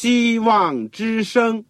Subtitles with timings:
[0.00, 1.64] 希望之声。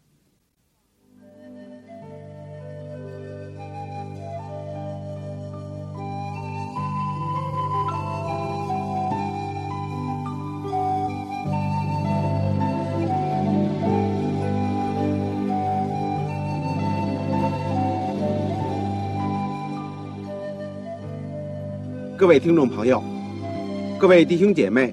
[22.15, 23.03] 各位听众朋友，
[23.99, 24.93] 各位弟兄姐妹，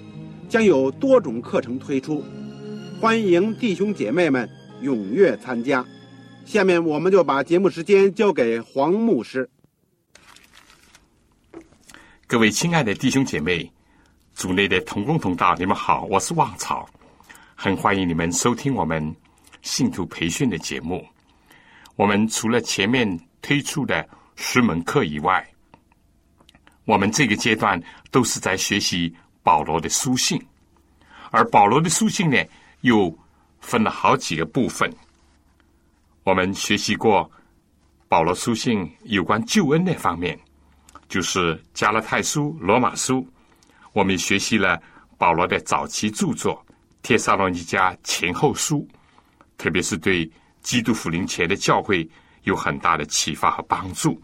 [0.51, 2.21] 将有多种课程推出，
[2.99, 4.49] 欢迎弟兄姐妹们
[4.81, 5.85] 踊跃参加。
[6.45, 9.49] 下面我们就把节目时间交给黄牧师。
[12.27, 13.71] 各位亲爱的弟兄姐妹、
[14.33, 16.85] 组内的同工同道，你们好，我是旺草，
[17.55, 19.15] 很欢迎你们收听我们
[19.61, 21.01] 信徒培训的节目。
[21.95, 23.07] 我们除了前面
[23.41, 25.49] 推出的十门课以外，
[26.83, 30.41] 我们这个阶段都是在学习保罗的书信，
[31.31, 32.37] 而保罗的书信呢，
[32.81, 33.17] 又
[33.59, 34.91] 分了好几个部分。
[36.23, 37.29] 我们学习过
[38.07, 40.39] 保罗书信有关救恩那方面，
[41.09, 43.27] 就是加拉太书、罗马书。
[43.93, 44.81] 我们学习了
[45.17, 46.55] 保罗的早期著作
[47.01, 48.87] 《帖撒罗尼迦前后书》，
[49.57, 50.29] 特别是对
[50.61, 52.07] 基督福临前的教会
[52.43, 54.21] 有很大的启发和帮助。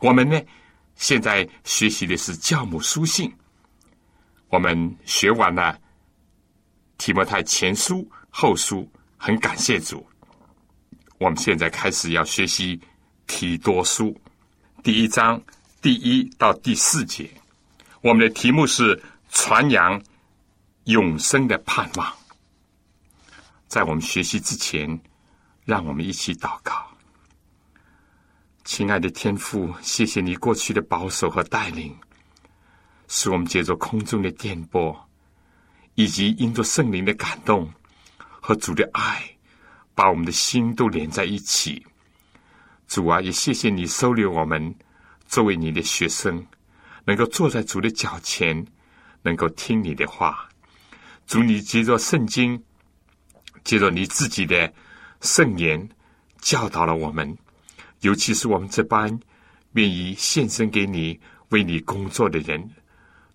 [0.00, 0.40] 我们呢？
[0.96, 3.32] 现在学习的是教母书信，
[4.48, 5.78] 我们学完了
[6.96, 10.06] 提摩太前书、后书，很感谢主。
[11.18, 12.80] 我们现在开始要学习
[13.26, 14.18] 提多书
[14.82, 15.40] 第一章
[15.82, 17.30] 第一到第四节，
[18.00, 20.00] 我们的题目是传扬
[20.84, 22.12] 永生的盼望。
[23.66, 24.98] 在我们学习之前，
[25.64, 26.86] 让我们一起祷告。
[28.64, 31.94] 亲爱的天父，谢谢你过去的保守和带领，
[33.08, 35.08] 使我们借着空中的电波，
[35.94, 37.68] 以及因着圣灵的感动
[38.18, 39.28] 和主的爱，
[39.94, 41.84] 把我们的心都连在一起。
[42.86, 44.74] 主啊，也谢谢你收留我们
[45.26, 46.46] 作为你的学生，
[47.04, 48.66] 能够坐在主的脚前，
[49.22, 50.48] 能够听你的话。
[51.26, 52.62] 主，你借着圣经，
[53.64, 54.72] 借着你自己的
[55.20, 55.88] 圣言，
[56.40, 57.36] 教导了我们。
[58.00, 59.18] 尤其是我们这般
[59.72, 62.70] 愿意献身给你、为你工作的人，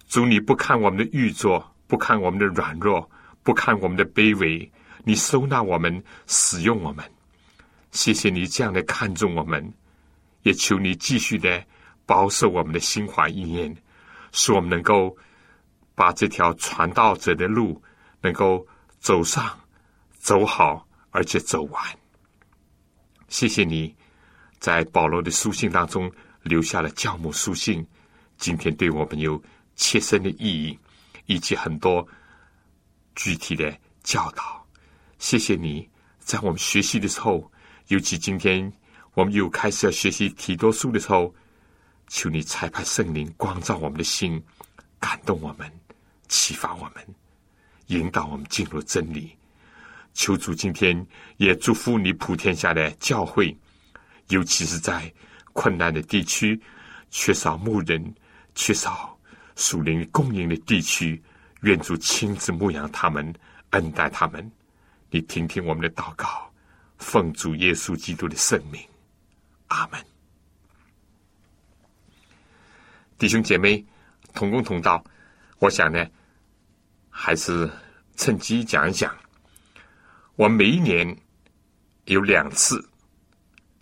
[0.08, 3.10] 主你不看我们的玉作，不看我们的软弱，
[3.42, 4.72] 不看我们的卑微，
[5.04, 7.04] 你收纳我们，使用我们。
[7.92, 9.74] 谢谢你这样的看重我们，
[10.44, 11.64] 也求你继续的
[12.06, 13.76] 保守我们的心怀意念，
[14.32, 15.16] 使我们能够
[15.96, 17.82] 把这条传道者的路
[18.22, 18.66] 能够
[19.00, 19.58] 走上、
[20.18, 21.84] 走好，而且走完。
[23.30, 23.96] 谢谢你。
[24.60, 26.10] 在保罗的书信当中
[26.42, 27.86] 留下了教母书信，
[28.38, 29.42] 今天对我们有
[29.76, 30.80] 切身的意义，
[31.26, 32.08] 以及很多
[33.16, 34.66] 具体的教导。
[35.20, 35.90] 谢谢你
[36.20, 37.52] 在我们学习的时候，
[37.88, 38.72] 尤其今天
[39.14, 41.34] 我们又开始要学习提多书的时候，
[42.08, 44.42] 求你裁判圣灵光照我们的心，
[45.00, 45.72] 感动我们，
[46.28, 47.16] 启发我们，
[47.88, 49.36] 引导我们进入真理。
[50.14, 51.06] 求主今天
[51.38, 53.56] 也祝福你普天下的教会。
[54.30, 55.14] 尤其是在
[55.52, 56.60] 困难的地区、
[57.12, 58.16] 缺少牧人、
[58.56, 59.13] 缺少
[59.56, 61.22] 属灵供应的地区，
[61.62, 63.34] 愿主亲自牧养他们、
[63.72, 64.52] 恩待他们。
[65.10, 66.52] 你听听我们的祷告，
[66.98, 68.82] 奉主耶稣基督的圣名，
[69.68, 70.04] 阿门。
[73.18, 73.86] 弟兄姐妹，
[74.34, 75.04] 同工同道，
[75.60, 76.06] 我想呢，
[77.10, 77.70] 还是
[78.16, 79.16] 趁机讲一讲，
[80.36, 81.16] 我每一年
[82.06, 82.84] 有两次。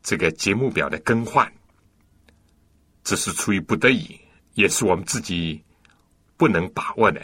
[0.04, 1.52] 这个节目表的更换，
[3.04, 4.20] 这是出于不得已，
[4.54, 5.62] 也是我们自己
[6.38, 7.22] 不能把握的，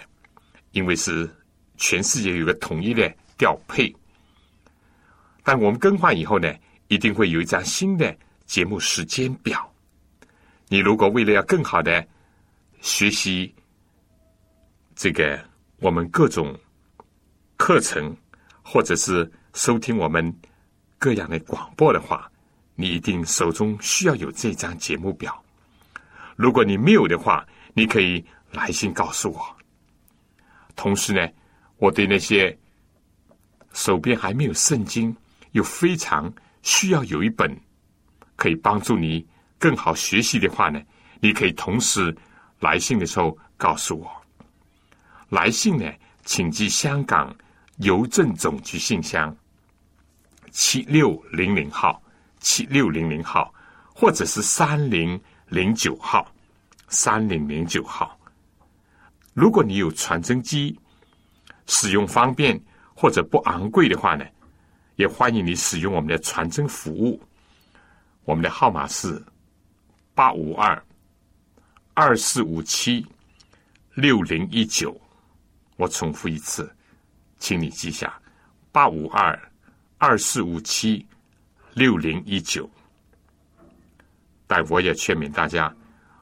[0.72, 1.30] 因为是
[1.78, 3.94] 全世界有个统一的调配。
[5.44, 6.54] 但我们更换以后呢，
[6.88, 8.16] 一定会有一张新的
[8.46, 9.72] 节目时间表。
[10.68, 12.06] 你如果为了要更好的
[12.82, 13.54] 学习
[14.96, 15.40] 这个
[15.80, 16.58] 我们各种
[17.56, 18.16] 课程，
[18.62, 20.34] 或者是收听我们
[20.98, 22.30] 各样的广播的话，
[22.76, 25.44] 你一定手中需要有这张节目表。
[26.38, 29.58] 如果你没有的话，你可以来信告诉我。
[30.76, 31.28] 同时呢，
[31.78, 32.56] 我对那些
[33.74, 35.14] 手边还没有圣经，
[35.54, 36.32] 又非常
[36.62, 37.60] 需要有一本
[38.36, 39.26] 可以帮助你
[39.58, 40.80] 更好学习的话呢，
[41.20, 42.16] 你可以同时
[42.60, 44.08] 来信的时候告诉我。
[45.30, 45.92] 来信呢，
[46.24, 47.36] 请寄香港
[47.78, 49.36] 邮政总局信箱
[50.52, 52.00] 七六零零号
[52.40, 53.52] 七六零零号，
[53.94, 55.20] 或者是三零
[55.50, 56.30] 零九号
[56.90, 58.18] 三零零九号。
[59.34, 60.78] 如果你有传真机，
[61.68, 62.60] 使用方便
[62.94, 64.26] 或者不昂贵的话呢，
[64.96, 67.22] 也欢迎你使用我们的传真服务。
[68.26, 69.24] 我们的号码是
[70.14, 70.84] 八五二
[71.94, 73.06] 二四五七
[73.94, 75.00] 六零一九。
[75.78, 76.70] 我重复一次，
[77.38, 78.20] 请你记下：
[78.72, 79.52] 八五二
[79.98, 81.06] 二四五七
[81.74, 82.70] 六零一九。
[84.48, 85.72] 但我也劝勉大家，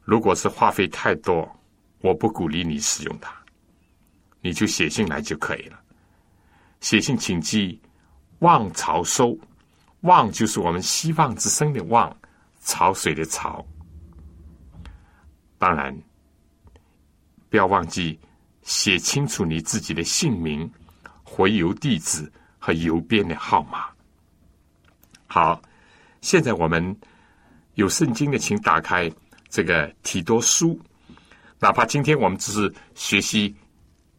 [0.03, 1.47] 如果是话费太多，
[1.99, 3.31] 我不鼓励你使用它，
[4.41, 5.79] 你就写信来就可以了。
[6.81, 7.79] 写信请寄
[8.39, 9.37] 望潮收，
[10.01, 12.15] 望就是我们希望之声的望，
[12.61, 13.65] 潮水的潮。
[15.57, 15.97] 当然，
[17.49, 18.19] 不要忘记。
[18.63, 20.67] 写清楚你自己的姓名、
[21.23, 22.27] 回邮地址
[22.57, 23.85] 和邮编的号码。
[25.27, 25.61] 好，
[26.21, 26.97] 现在我们
[27.75, 29.11] 有圣经的，请打开
[29.49, 30.79] 这个提多书。
[31.59, 33.55] 哪怕今天我们只是学习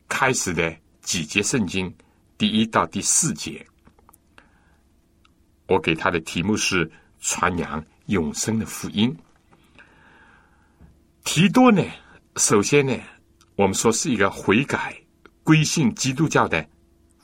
[0.09, 1.95] 开始的几节圣经，
[2.39, 3.67] 第一到第四节，
[5.67, 9.15] 我给他的题目是传扬永生的福音。
[11.25, 11.83] 提多呢，
[12.37, 12.97] 首先呢。
[13.57, 14.95] 我们说是一个悔改
[15.43, 16.63] 归信基督教的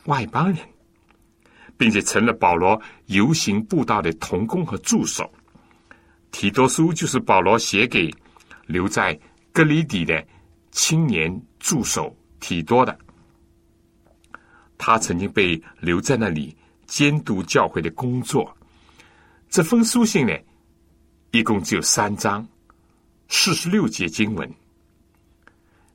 [0.06, 0.66] 外邦人，
[1.76, 5.30] 并且成了保罗游行布道的同工和助手。
[6.32, 8.12] 提多书就是保罗写给
[8.66, 9.16] 留在
[9.52, 10.26] 格里底的
[10.72, 12.98] 青年助手提多的。
[14.76, 16.56] 他曾经被留在那里
[16.86, 18.52] 监督教会的工作。
[19.48, 20.36] 这封书信呢，
[21.30, 22.44] 一共只有三章，
[23.28, 24.52] 四十六节经文。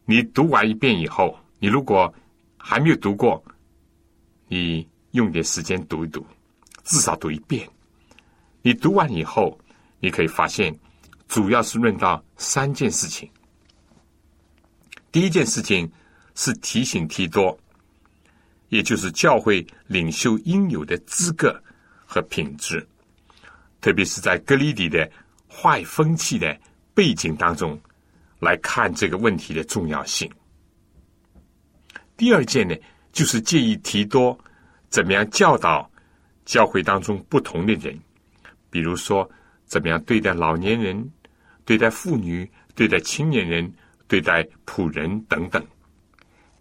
[0.06, 2.14] 你读完一遍以后，你如果
[2.56, 3.44] 还没有读过，
[4.48, 6.26] 你用点时间读一读，
[6.86, 7.68] 至少读一遍。
[8.62, 9.60] 你读完以后，
[10.00, 10.78] 你可以发现，
[11.28, 13.30] 主要是论到三件事情。
[15.12, 15.92] 第一件事情
[16.36, 17.58] 是提醒提多，
[18.70, 21.62] 也就是教会领袖应有的资格
[22.06, 22.86] 和品质，
[23.82, 25.10] 特别是在格里底的
[25.50, 26.58] 坏风气的
[26.94, 27.80] 背景当中。
[28.40, 30.32] 来看这个问题的重要性。
[32.16, 32.76] 第二件呢，
[33.12, 34.38] 就是建议提多
[34.92, 35.90] 怎么样教导
[36.46, 38.00] 教会当中不同的人，
[38.70, 39.28] 比如说
[39.68, 41.12] 怎么样对待老年人、
[41.64, 43.72] 对待妇女、对待青年人、
[44.08, 45.64] 对待仆人等等。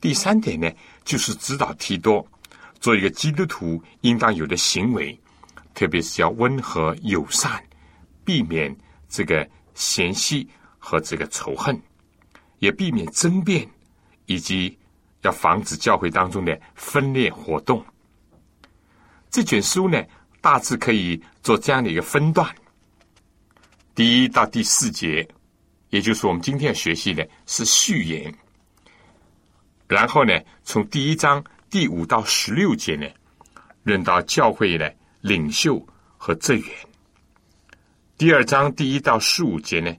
[0.01, 0.71] 第三点呢，
[1.05, 2.27] 就是指导提多
[2.79, 5.19] 做一个基督徒应当有的行为，
[5.73, 7.65] 特别是要温和友善，
[8.25, 8.77] 避免
[9.09, 10.47] 这个嫌隙。
[10.79, 11.77] 和这个仇恨，
[12.61, 13.69] 也避免争辩，
[14.27, 14.79] 以及
[15.23, 17.85] 要防止教会当中的分裂活动。
[19.29, 20.01] 这卷书呢，
[20.41, 22.49] 大致可以做这样的一个分段：
[23.97, 25.27] 第一到第四节，
[25.89, 28.31] 也就是我们今天要学习的是序言；
[29.89, 33.09] 然后呢，从第一章第五到十六节呢，
[33.85, 35.85] 论到教会的领袖
[36.19, 36.69] 和职员；
[38.19, 39.93] 第二章第一到十五节呢。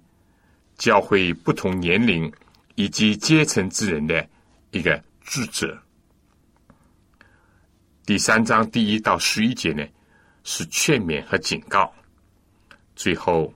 [0.77, 2.31] 教会不同年龄
[2.75, 4.23] 以及阶层之人的
[4.69, 5.75] 一个智者。
[8.05, 9.83] 第三章第一到十一节呢，
[10.43, 11.91] 是劝勉和警告；
[12.95, 13.51] 最后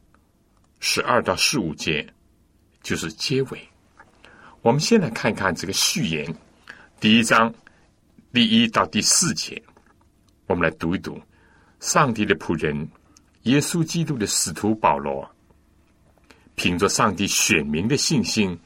[0.84, 2.06] 十二到十五节
[2.82, 3.70] 就是结尾。
[4.64, 6.36] 我们先来看看这个序言，
[7.00, 7.54] 第一章
[8.34, 9.62] 第一到第四节，
[10.48, 11.22] 我们来读一读：
[11.80, 12.90] 上帝的仆人，
[13.44, 15.30] 耶稣基督的使徒保罗。
[16.56, 18.60] 凭着上帝选民的信心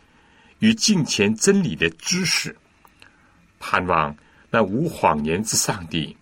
[0.60, 2.55] 与近前真理的知识，
[3.60, 4.15] 盼望
[4.50, 6.15] 那无谎言之上帝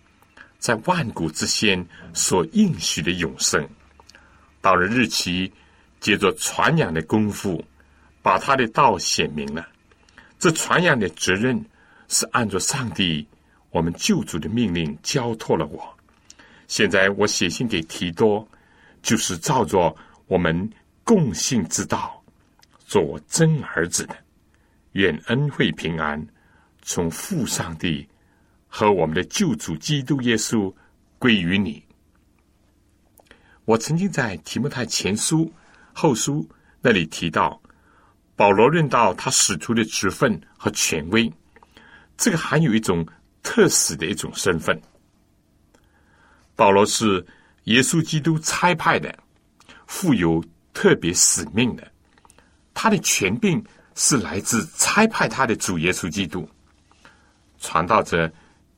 [0.58, 3.66] 在万古之先所应许的永生，
[4.60, 5.52] 到了日期，
[6.04, 7.64] 借着传扬的功夫，
[8.20, 9.66] 把他的道显明了。
[10.38, 11.64] 这传扬的责任
[12.08, 13.26] 是按照上帝
[13.70, 15.82] 我们救主的命令交托了我。
[16.68, 18.46] 现在我写信给提多，
[19.00, 19.96] 就是照着
[20.26, 20.70] 我们。
[21.06, 22.24] 共性之道，
[22.86, 24.16] 做我真儿子的，
[24.92, 26.26] 愿恩惠平安
[26.80, 28.08] 从父上帝
[28.66, 30.74] 和我们的救主基督耶稣
[31.18, 31.84] 归于你。
[33.66, 35.52] 我曾经在提摩太前书
[35.94, 36.46] 后书
[36.82, 37.58] 那里提到，
[38.36, 41.32] 保罗论到他使徒的职分和权威，
[42.16, 43.06] 这个含有一种
[43.42, 44.78] 特使的一种身份，
[46.56, 47.24] 保罗是
[47.64, 49.16] 耶稣基督差派的，
[49.86, 51.88] 负有特别使命的，
[52.74, 56.46] 他的权柄是来自差派他的主耶稣基督。
[57.60, 58.30] 传道者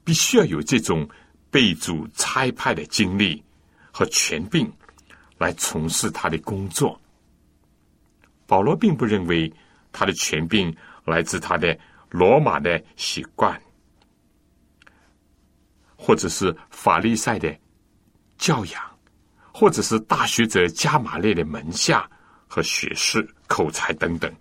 [0.04, 1.08] 必须要有这种
[1.50, 3.42] 被主差派的经历
[3.90, 4.70] 和权柄，
[5.38, 7.00] 来从事他的工作。
[8.46, 9.52] 保罗并不认为
[9.92, 10.74] 他的权柄
[11.04, 11.76] 来自他的
[12.10, 13.60] 罗马的习惯，
[15.96, 17.54] 或者是法利赛的
[18.38, 18.82] 教养，
[19.52, 22.08] 或者是大学者加马列的门下
[22.46, 24.32] 和学识、口才等等。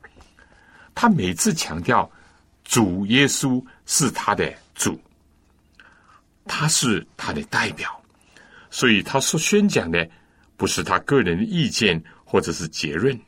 [0.94, 2.10] 他每次强调
[2.64, 5.00] 主耶稣是他的主，
[6.46, 7.90] 他是他的代表，
[8.70, 10.08] 所以他所宣讲的
[10.56, 13.20] 不是他个人的意见或者是结论。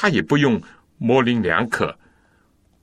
[0.00, 0.62] 他也不用
[0.96, 1.92] 模棱两可，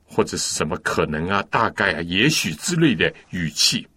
[0.04, 3.88] 或者是什么可能啊、大概啊、也许之类的语气，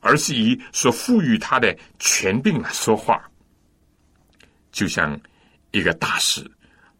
[0.00, 3.22] 而是以所赋予他的权柄来说话，
[4.72, 5.20] 就像
[5.70, 6.50] 一个大使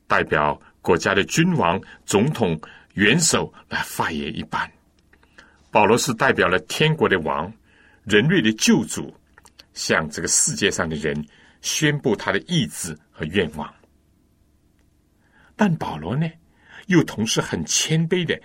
[0.07, 2.61] 代表国家的君王、总统、
[2.93, 4.71] 元首来发言一般。
[5.71, 7.51] 保罗是代表了天国的王、
[8.05, 9.19] 人类的救主，
[9.73, 11.27] 向这个世界上的人
[11.63, 13.75] 宣布他的意志和愿望。
[15.57, 16.31] 但保罗呢，
[16.87, 18.39] 又同时很谦卑的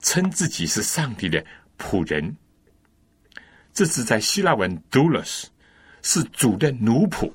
[0.00, 1.44] 称自己是上帝的
[1.78, 2.34] 仆人。
[3.72, 5.44] 这是在希腊文 “doulos”，
[6.02, 7.30] 是主的奴仆，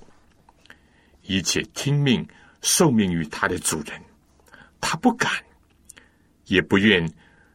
[1.23, 2.27] 一切听命
[2.61, 4.01] 受命于他的主人。
[4.81, 5.31] 他不敢，
[6.45, 7.07] 也不愿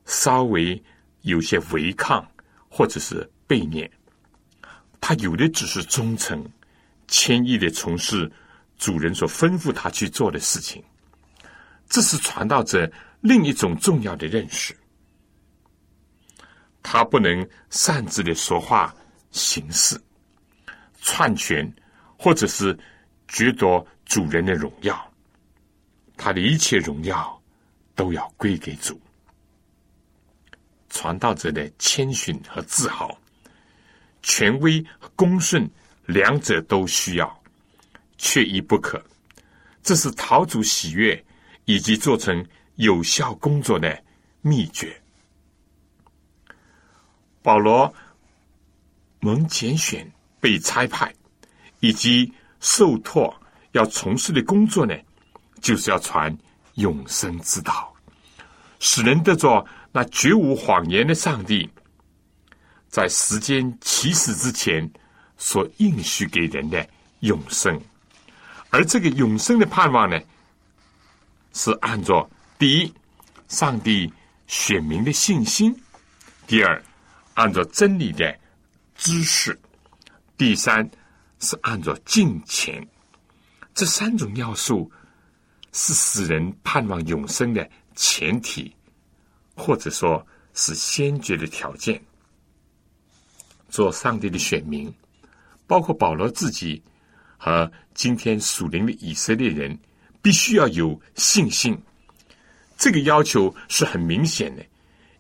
[0.04, 0.80] 稍微
[1.22, 2.26] 有些违抗
[2.68, 3.90] 或者是背念。
[5.00, 6.46] 他有的只是忠诚、
[7.08, 8.30] 谦意的从事
[8.78, 10.84] 主人所吩咐他去做的事情。
[11.94, 14.76] 这是传道者另一种重要的认识。
[16.82, 18.92] 他不能擅自的说话、
[19.30, 19.96] 行事、
[21.00, 21.72] 篡权，
[22.18, 22.76] 或者是
[23.38, 25.08] 掠夺主人的荣耀。
[26.16, 27.40] 他的一切荣耀
[27.94, 29.00] 都要归给主。
[30.90, 33.16] 传道者的谦逊和自豪、
[34.20, 35.70] 权威和恭顺，
[36.06, 37.42] 两者都需要，
[38.18, 39.00] 缺一不可。
[39.80, 41.24] 这是讨主喜悦。
[41.64, 42.44] 以及做成
[42.76, 44.02] 有效工作的
[44.40, 44.94] 秘诀。
[47.42, 47.92] 保罗
[49.21, 51.12] 蒙拣选、被差派，
[51.80, 53.35] 以及受托
[53.73, 54.94] 要从事的工作呢，
[55.61, 56.37] 就是要传
[56.75, 57.94] 永生之道，
[58.80, 61.68] 使人得着那绝无谎言的上帝，
[62.88, 64.90] 在时间起始之前
[65.37, 66.87] 所应许给人的
[67.21, 67.80] 永生。
[68.71, 70.18] 而这个永生的盼望呢？
[71.54, 72.92] 是按照第一，
[73.46, 74.12] 上帝
[74.49, 75.73] 选民的信心；
[76.49, 76.82] 第二，
[77.34, 78.37] 按照真理的
[78.96, 79.54] 知识；
[80.37, 80.90] 第三，
[81.38, 82.87] 是按照敬虔。
[83.73, 84.90] 这三种要素
[85.73, 88.75] 是使人盼望永生的前提，
[89.54, 92.02] 或者说是先决的条件。
[93.68, 94.92] 做上帝的选民，
[95.68, 96.82] 包括保罗自己
[97.37, 99.78] 和今天属灵的以色列人。
[100.24, 101.78] 必须要有信心，
[102.78, 104.64] 这个要求是很明显的，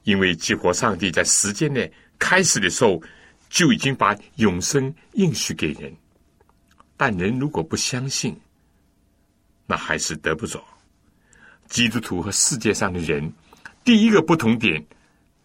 [0.04, 3.02] 因为激活上帝在时间内开始的时候
[3.50, 5.94] 就已经把永生应许给人，
[6.96, 8.34] 但人如果不相信，
[9.66, 10.64] 那还是得不着。
[11.68, 13.30] 基督徒和世界上的人，
[13.84, 14.82] 第一个不同点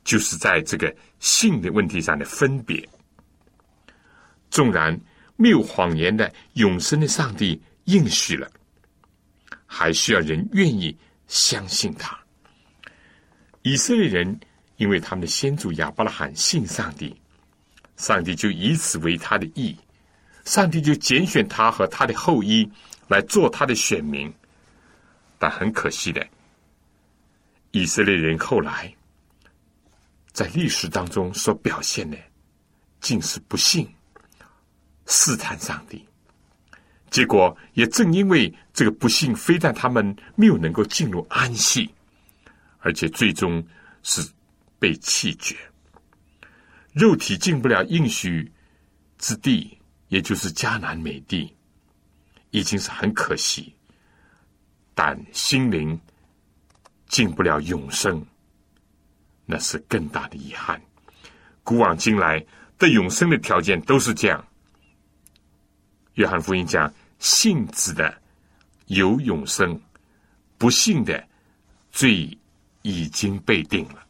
[0.06, 2.88] 就是在这个信的问题上的分别。
[4.50, 4.98] 纵然
[5.36, 8.50] 没有谎言的永生的上帝应许了。
[9.72, 10.98] 还需要人愿意
[11.28, 12.18] 相信他。
[13.62, 14.40] 以色列人
[14.78, 17.16] 因为他们的先祖亚伯拉罕信上帝，
[17.98, 19.78] 上帝就以此为他的义，
[20.44, 22.68] 上帝就拣选他和他的后裔
[23.08, 24.34] 来做他的选民。
[25.38, 26.28] 但很可惜的，
[27.72, 28.92] 以色列人后来
[30.32, 32.18] 在历史当中所表现的，
[33.02, 33.88] 竟是不信、
[35.06, 36.09] 试探上帝。
[37.10, 41.90] 结果也正因为这个不幸，非但他们没有能够进入安息，
[42.80, 43.66] 而且最终
[44.04, 44.22] 是
[44.78, 45.56] 被弃绝，
[46.94, 48.52] 肉体进不了应许
[49.18, 51.54] 之地，也就是迦南美地，
[52.52, 53.74] 已经是很可惜。
[54.94, 56.00] 但心灵
[57.08, 58.26] 进不了永生，
[59.46, 60.80] 那是更大的遗憾。
[61.64, 62.46] 古往今来
[62.78, 64.46] 得永生的条件都是这样。
[66.20, 66.94] 约翰福音讲。
[67.20, 68.18] 信子的
[68.86, 69.78] 有永生，
[70.58, 71.22] 不信的
[71.92, 72.38] 罪
[72.82, 74.06] 已经被定了。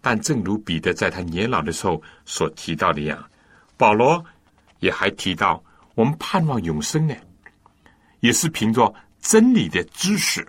[0.00, 3.30] 但正如彼得在他年老的时候所提到的样，
[3.76, 4.24] 保罗
[4.80, 5.62] 也还提到，
[5.94, 7.14] 我们盼望永生呢，
[8.18, 10.44] 也是凭着真理的知识。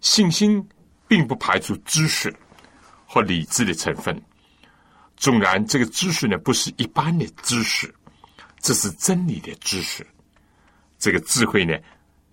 [0.00, 0.68] 信心
[1.06, 2.34] 并不排除知识
[3.06, 4.20] 和理智的成分，
[5.16, 7.94] 纵然这个知识呢不是一般的知识，
[8.60, 10.06] 这是真理的知识。
[10.98, 11.76] 这个智慧呢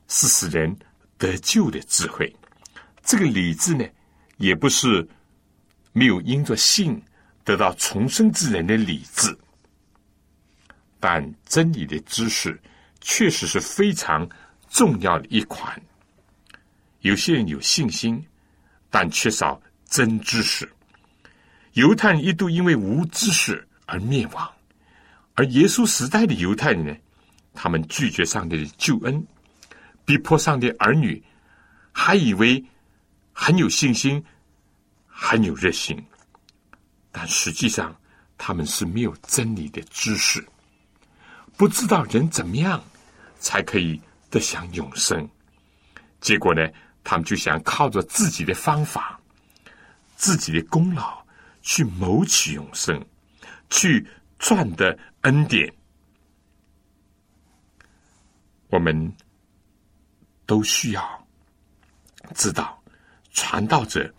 [0.08, 0.78] 是使人
[1.18, 2.36] 得救的智慧，
[3.04, 3.86] 这个理智呢
[4.38, 5.08] 也不是
[5.94, 7.02] 没有因着信
[7.44, 9.36] 得到重生之人的理智。
[11.00, 12.60] 但真理的知识
[13.00, 14.28] 确实是非常
[14.70, 15.82] 重要的一款。
[17.02, 18.22] 有些人有信心，
[18.90, 20.70] 但缺少真知识。
[21.74, 24.52] 犹太人一度因为无知识而灭亡，
[25.38, 26.96] 而耶稣时代的犹太人呢，
[27.54, 29.24] 他们拒绝上帝的救恩，
[30.04, 31.24] 逼迫上帝儿女，
[31.92, 32.64] 还以为
[33.34, 34.24] 很有信心，
[35.06, 36.04] 很有热心，
[37.12, 37.96] 但实际上
[38.36, 40.44] 他们是没有真理的知识。
[41.56, 42.84] 不知道人怎么样
[43.40, 44.02] 才可以
[44.32, 45.30] 得享永生，
[46.20, 46.68] 结果呢，
[47.04, 49.20] 他们就想靠着自己的方法、
[50.16, 51.24] 自己的功劳
[51.62, 53.00] 去谋取永生，
[53.70, 54.04] 去
[54.40, 55.70] 赚得恩典。
[58.70, 59.14] 我们
[60.46, 61.28] 都需要
[62.34, 62.82] 知道，
[63.32, 64.10] 传道者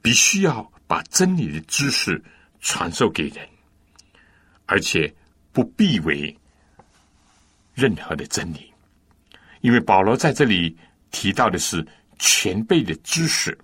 [0.00, 2.22] 必须要把真理的知识
[2.60, 3.48] 传授给人，
[4.66, 5.12] 而且
[5.50, 6.38] 不必为。
[7.74, 8.72] 任何的真理，
[9.62, 10.76] 因为保罗在这里
[11.10, 11.84] 提到的是
[12.18, 13.58] 全备的知识，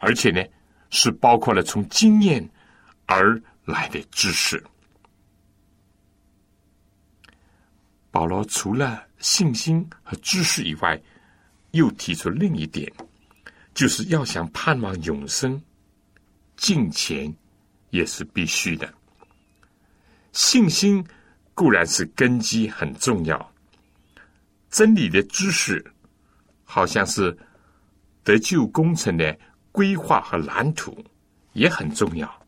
[0.00, 0.44] 而且呢
[0.90, 2.46] 是包括了从经验
[3.06, 4.62] 而来的知识。
[8.12, 11.02] 保罗除了信心和知识以外，
[11.72, 12.88] 又提出另一点，
[13.74, 15.60] 就是要想盼望永生，
[16.56, 17.34] 敬虔
[17.90, 18.94] 也是必须的。
[20.30, 21.04] 信心。
[21.54, 23.52] 固然是根基很重要，
[24.70, 25.84] 真理的知识
[26.64, 27.36] 好像是
[28.24, 29.38] 得救工程的
[29.70, 30.96] 规划和蓝图
[31.52, 32.46] 也很重要，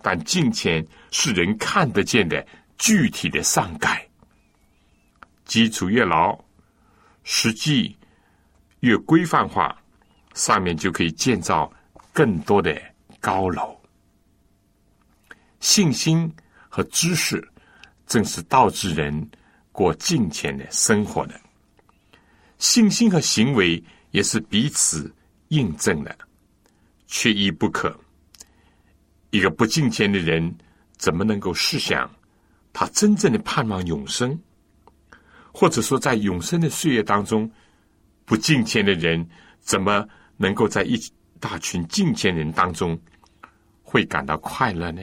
[0.00, 2.46] 但金钱是人看得见的
[2.78, 4.07] 具体的上盖，
[5.48, 6.38] 基础越牢，
[7.24, 7.96] 实际
[8.80, 9.76] 越规范化，
[10.34, 11.68] 上面就可以建造
[12.12, 12.80] 更多的
[13.18, 13.76] 高楼。
[15.58, 16.32] 信心
[16.68, 17.44] 和知识。
[18.08, 19.30] 正是导致人
[19.70, 21.38] 过金钱的生活的，
[22.56, 25.14] 信心和行为也是彼此
[25.48, 26.18] 印证的，
[27.06, 27.94] 缺一不可。
[29.28, 30.56] 一个不敬钱的人，
[30.96, 32.10] 怎么能够试想
[32.72, 34.40] 他真正的盼望永生？
[35.58, 37.50] 或者说，在永生的岁月当中，
[38.24, 40.96] 不敬钱的人，怎么能够在一
[41.40, 42.96] 大群敬钱人当中
[43.82, 45.02] 会感到快乐呢？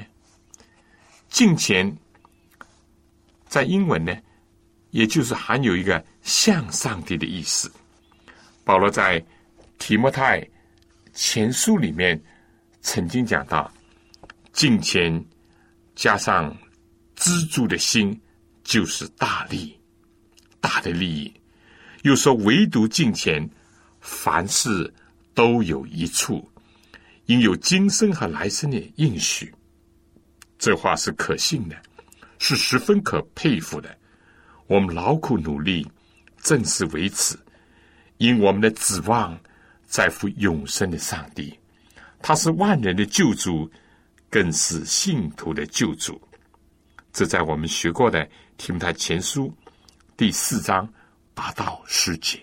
[1.28, 1.94] 敬钱。
[3.50, 4.16] 在英文呢，
[4.92, 7.70] 也就是含有一个向上帝的意思。
[8.64, 9.22] 保罗在
[9.78, 10.42] 提摩太
[11.14, 12.18] 前书里面
[12.80, 13.70] 曾经讲到，
[14.54, 15.22] 敬虔
[15.96, 16.56] 加上
[17.18, 18.18] 知足的心，
[18.64, 19.78] 就是大利，
[20.66, 21.32] 大的利益。
[22.02, 23.48] 又说唯独敬虔，
[24.02, 24.92] 凡事
[25.36, 26.50] 都有一处，
[27.28, 29.54] 应有今生和来生的应许。
[30.58, 31.76] 这话是可信的。
[32.38, 33.98] 是十分可佩服的。
[34.68, 35.88] 我们劳苦努力，
[36.42, 37.40] 正是为此。
[38.18, 39.40] 因我们的指望
[39.86, 41.58] 在乎永生的上帝，
[42.22, 43.72] 他是万人的救主，
[44.30, 46.22] 更是信徒的救主。
[47.14, 48.26] 这在我们学过的
[48.58, 49.48] 《提摩太前书》
[50.18, 50.88] 第四章
[51.34, 52.40] 八到十节。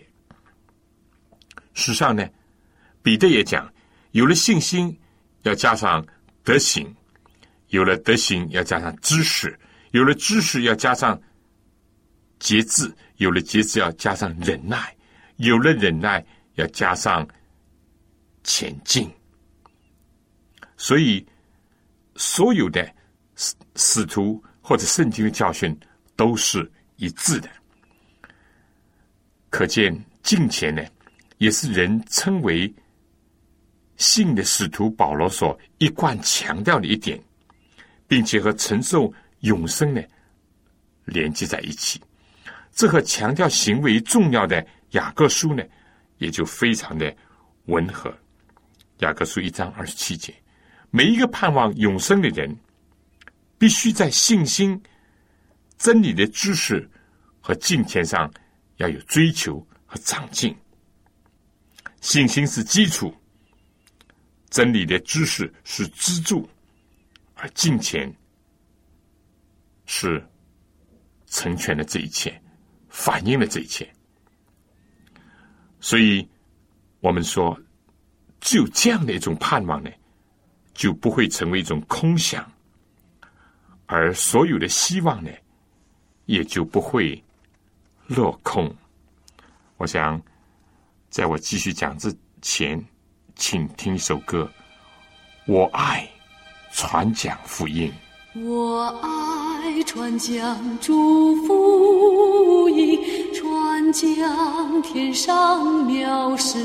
[1.72, 2.28] 实际上呢，
[3.02, 3.72] 彼得也讲，
[4.10, 4.94] 有了信心，
[5.42, 6.06] 要加上
[6.44, 6.84] 德行；
[7.68, 9.58] 有了德行，要加上知识。
[9.92, 11.20] 有了知识，要加上
[12.38, 14.78] 节制；有了节制，要加上忍耐；
[15.36, 16.24] 有了忍耐，
[16.56, 17.26] 要加上
[18.44, 19.10] 前进。
[20.76, 21.26] 所以，
[22.16, 22.94] 所有的
[23.36, 25.74] 使使徒或者圣经的教训
[26.16, 27.48] 都是一致的。
[29.52, 30.82] 可见，敬虔呢，
[31.36, 32.74] 也是人称为
[33.98, 37.22] 信的使徒保罗所一贯强调的一点，
[38.08, 39.12] 并且和承受。
[39.42, 40.00] 永生呢，
[41.04, 42.00] 连接在一起，
[42.70, 45.64] 这和强调行为重要的雅各书呢，
[46.18, 47.12] 也就非常的
[47.64, 48.16] 吻合。
[48.98, 50.32] 雅各书一章二十七节，
[50.92, 52.56] 每一个盼望永生的人，
[53.58, 54.80] 必须在信心、
[55.76, 56.88] 真理的知识
[57.40, 58.32] 和金钱上
[58.82, 60.54] 要有追求和长进。
[62.00, 63.14] 信心是基础，
[64.50, 66.48] 真理的知识是支柱，
[67.34, 68.12] 而金钱。
[69.84, 70.24] 是
[71.26, 72.40] 成全了这一切，
[72.88, 73.92] 反映了这一切。
[75.80, 76.26] 所以，
[77.00, 77.60] 我们说，
[78.40, 79.90] 只有这样的一种盼望呢，
[80.72, 82.50] 就不会成为一种空想，
[83.86, 85.30] 而所有的希望呢，
[86.24, 87.22] 也就不会
[88.06, 88.72] 落空。
[89.76, 90.20] 我想，
[91.10, 92.82] 在我继续讲之前，
[93.34, 94.48] 请听一首歌，
[95.52, 96.08] 《我爱
[96.72, 97.92] 传讲福音》。
[98.46, 102.98] 我爱传讲祝福音，
[103.34, 106.58] 传讲天上妙事，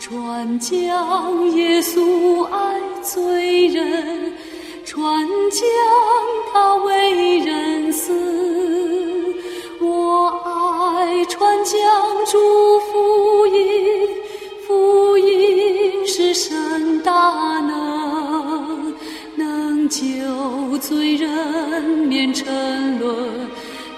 [0.00, 4.32] 传讲耶稣爱罪人，
[4.84, 5.60] 传讲
[6.52, 8.53] 他为人死。
[11.26, 11.74] 传讲
[12.26, 12.38] 祝
[12.80, 14.08] 福音，
[14.66, 17.12] 福音是神大
[17.60, 18.94] 能。
[19.36, 19.98] 能救
[20.80, 23.16] 罪人免沉沦，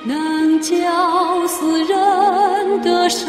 [0.05, 3.29] 能叫死人得生。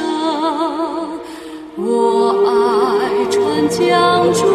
[1.76, 4.46] 我爱传讲祝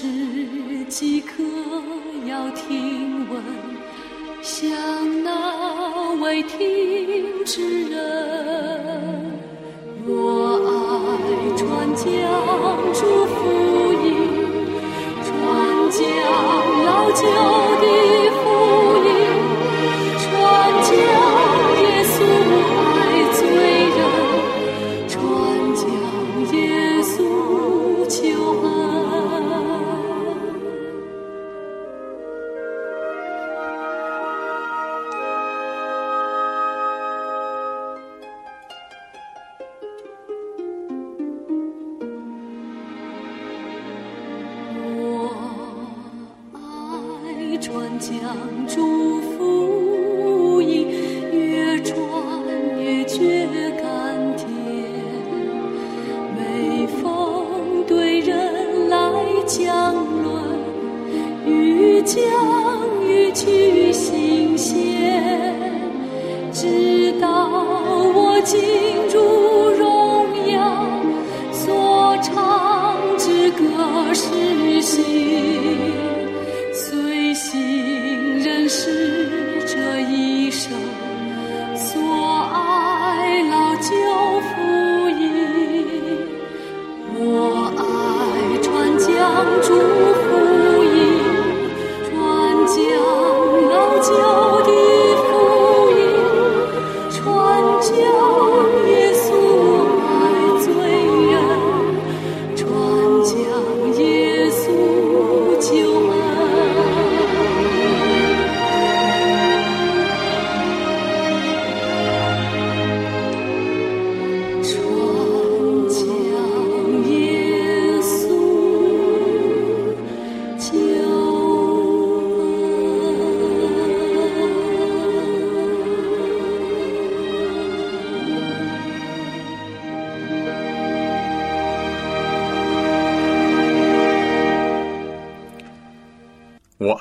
[0.00, 0.04] 知
[0.88, 1.42] 己可
[2.24, 3.42] 要听闻，
[4.42, 4.70] 像
[5.24, 7.98] 那未听之人。
[10.06, 10.70] 若爱
[11.56, 12.06] 传将
[12.94, 13.34] 祝福
[14.04, 14.06] 音，
[15.24, 15.26] 传
[15.90, 16.00] 将
[16.84, 17.22] 老旧
[17.82, 17.84] 的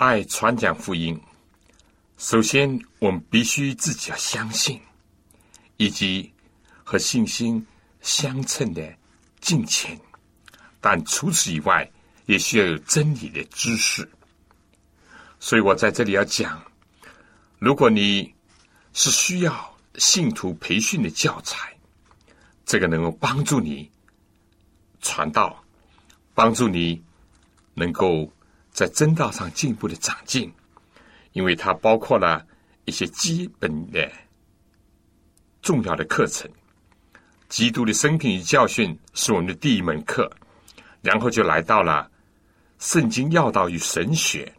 [0.07, 1.19] 爱传讲福音。
[2.17, 4.79] 首先，我们必须自己要相信，
[5.75, 6.31] 以及
[6.81, 7.67] 和信心
[7.99, 8.95] 相称的
[9.41, 9.99] 敬虔。
[10.79, 11.91] 但除此以外，
[12.25, 14.09] 也需要有真理的知识。
[15.41, 16.63] 所以我在这里要讲，
[17.59, 18.33] 如果你
[18.93, 21.77] 是需要信徒培训的教材，
[22.65, 23.91] 这个能够帮助你
[25.01, 25.61] 传道，
[26.33, 27.03] 帮助你
[27.73, 28.31] 能够
[28.77, 30.53] 在真道上进一步的长进，
[31.31, 32.45] 因为它包括了
[32.85, 34.07] 一些基本的
[35.63, 36.47] 重要的课程。
[37.49, 40.31] 基督的生平与教训是我们的第一门课，
[41.01, 42.07] 然后就来到了
[42.77, 44.53] 圣经要道与神学。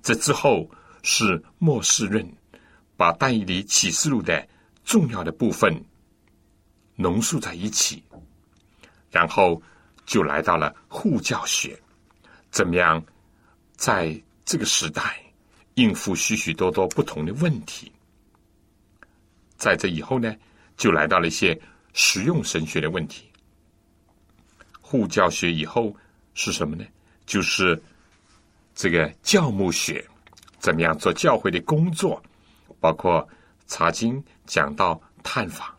[0.00, 0.66] 这之后
[1.02, 2.26] 是末世论，
[2.96, 4.48] 把但以理启示录的
[4.86, 5.84] 重要的部分
[6.96, 8.02] 浓缩在一起，
[9.10, 9.60] 然后
[10.06, 11.78] 就来到了护教学，
[12.52, 13.02] 怎么样
[13.76, 15.20] 在这个时代
[15.74, 17.90] 应付许许多多不同的问题。
[19.56, 20.36] 在这以后呢，
[20.76, 21.58] 就来到了一些
[21.94, 23.28] 实用神学的问题。
[24.80, 25.96] 护教学以后
[26.34, 26.84] 是什么呢？
[27.24, 27.80] 就是
[28.74, 30.04] 这个教牧学，
[30.58, 32.22] 怎么样做教会的工作，
[32.80, 33.26] 包括
[33.66, 35.74] 查经、讲道、探访。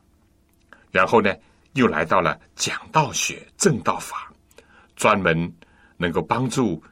[0.92, 1.36] 然后呢，
[1.74, 4.32] 又来到了讲道学、正道法，
[4.96, 5.54] 专门
[6.04, 6.84] 能够帮助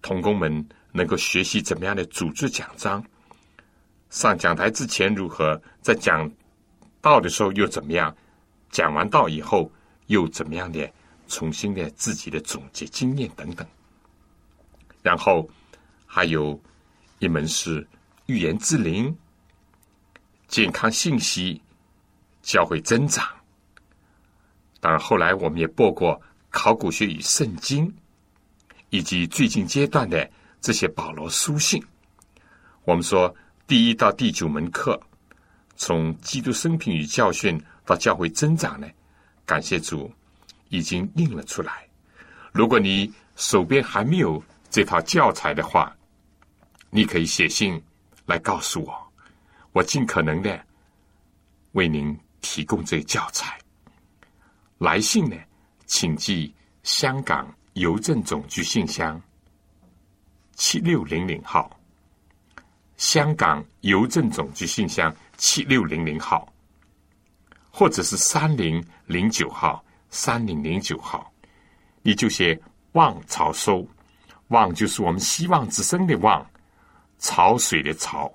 [0.00, 3.04] 童工们能够学习怎么样的组织讲章。
[4.10, 6.30] 上讲台之前如何，在讲
[7.00, 8.16] 道的时候又怎么样，
[8.70, 9.68] 讲完道以后
[10.06, 10.88] 又怎么样的
[11.26, 13.66] 重新的自己的总结经验等等。
[15.02, 15.50] 然后
[16.06, 16.60] 还有
[17.18, 17.84] 一门是
[18.26, 19.12] 预言之灵、
[20.46, 21.60] 健康信息、
[22.40, 23.26] 教会增长。
[24.78, 27.92] 当然，后来我们也播过考古学与圣经，
[28.92, 31.82] 以及最近阶段的这些保罗书信。
[32.84, 33.34] 我们说
[33.66, 35.00] 第一到第九门课，
[35.76, 38.86] 从基督生平与教训到教会增长呢，
[39.46, 40.12] 感谢主
[40.68, 41.88] 已经印了出来。
[42.52, 45.96] 如果你手边还没有这套教材的话，
[46.90, 47.82] 你可以写信
[48.26, 49.12] 来告诉我，
[49.72, 50.62] 我尽可能的
[51.72, 53.58] 为您提供这教材。
[54.76, 55.36] 来信呢，
[55.86, 59.20] 请寄香港邮政总局信箱
[60.54, 61.74] 七六零零号，
[62.96, 66.46] 香港邮政总局信箱七六零零号，
[67.70, 71.32] 或者是三零零九号、三零零九号，
[72.02, 72.60] 你就写
[72.92, 73.86] 望潮收。
[74.48, 76.46] 望就是我们希望之声的望，
[77.18, 78.30] 潮水的潮。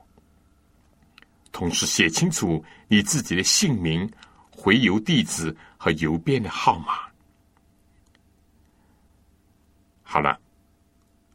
[1.51, 4.11] 同时写清楚你自己的姓名、
[4.49, 7.06] 回邮地址和邮编的号码。
[10.09, 10.39] 好了，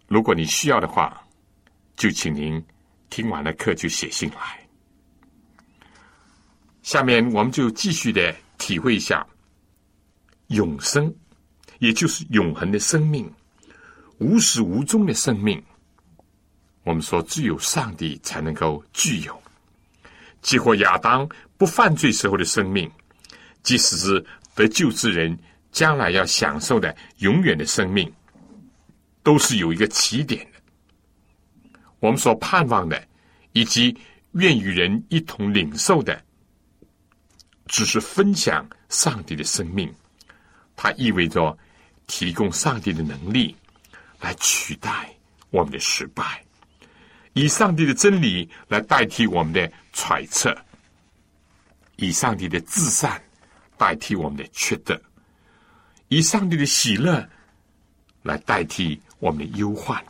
[0.09, 1.23] 如果你需要的话，
[1.95, 2.65] 就请您
[3.11, 4.67] 听完了课就写信来。
[6.83, 9.25] 下面我们就继续的体会一下
[10.47, 11.15] 永生，
[11.81, 13.31] 也就是永恒的生命。
[14.19, 15.63] 无始无终的生命，
[16.83, 19.43] 我们说只有上帝才能够具有。
[20.41, 22.91] 结果亚当不犯罪时候的生命，
[23.63, 25.39] 即使是得救之人
[25.71, 28.13] 将来要享受的永远的生命，
[29.23, 30.61] 都是有一个起点的。
[32.01, 33.07] 我们所盼望的，
[33.53, 33.97] 以及
[34.33, 36.23] 愿与人一同领受的，
[37.67, 39.93] 只是分享上帝的生命。
[40.77, 41.57] 它意味着
[42.07, 43.57] 提供上帝的能力。
[44.23, 45.13] 来取代
[45.51, 46.41] 我们的失败，
[47.33, 50.57] 以上帝的真理来代替我们的揣测，
[51.97, 53.21] 以上帝的至善
[53.77, 54.97] 代替我们的缺德，
[56.07, 57.29] 以上帝的喜乐
[58.23, 60.05] 来代替我们的忧患，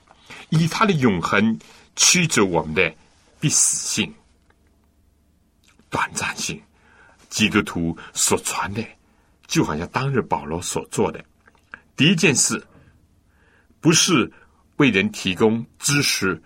[0.49, 1.59] 以他的永恒
[1.97, 2.91] 驱走我们的
[3.39, 4.11] 必死性、
[5.91, 6.59] 短暂性。
[7.29, 8.83] 基督徒所传的，
[9.47, 11.23] 就好像当日保罗所做的，
[11.95, 12.67] 第一件事，
[13.81, 14.31] 不是
[14.77, 16.43] 为人提供知识、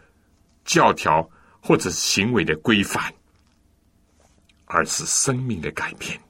[0.64, 1.28] 教条
[1.60, 3.12] 或者行为的规范，
[4.64, 6.20] 而是生命的改变。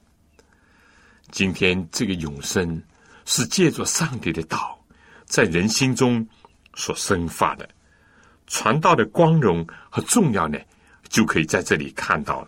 [1.31, 2.79] 今天这个永生
[3.25, 4.76] 是借着上帝的道，
[5.27, 6.25] 在人心中
[6.73, 7.69] 所生发的，
[8.47, 10.57] 传道的光荣和重要呢，
[11.09, 12.47] 就可以在这里看到了。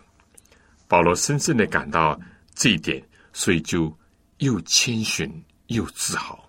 [0.88, 2.18] 保罗深深的感到
[2.54, 3.00] 这一点，
[3.34, 3.96] 所以就
[4.38, 5.30] 又谦逊
[5.66, 6.42] 又自豪，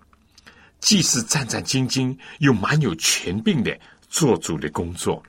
[0.80, 5.22] 既是战战兢兢，又蛮有权柄的做主的工作。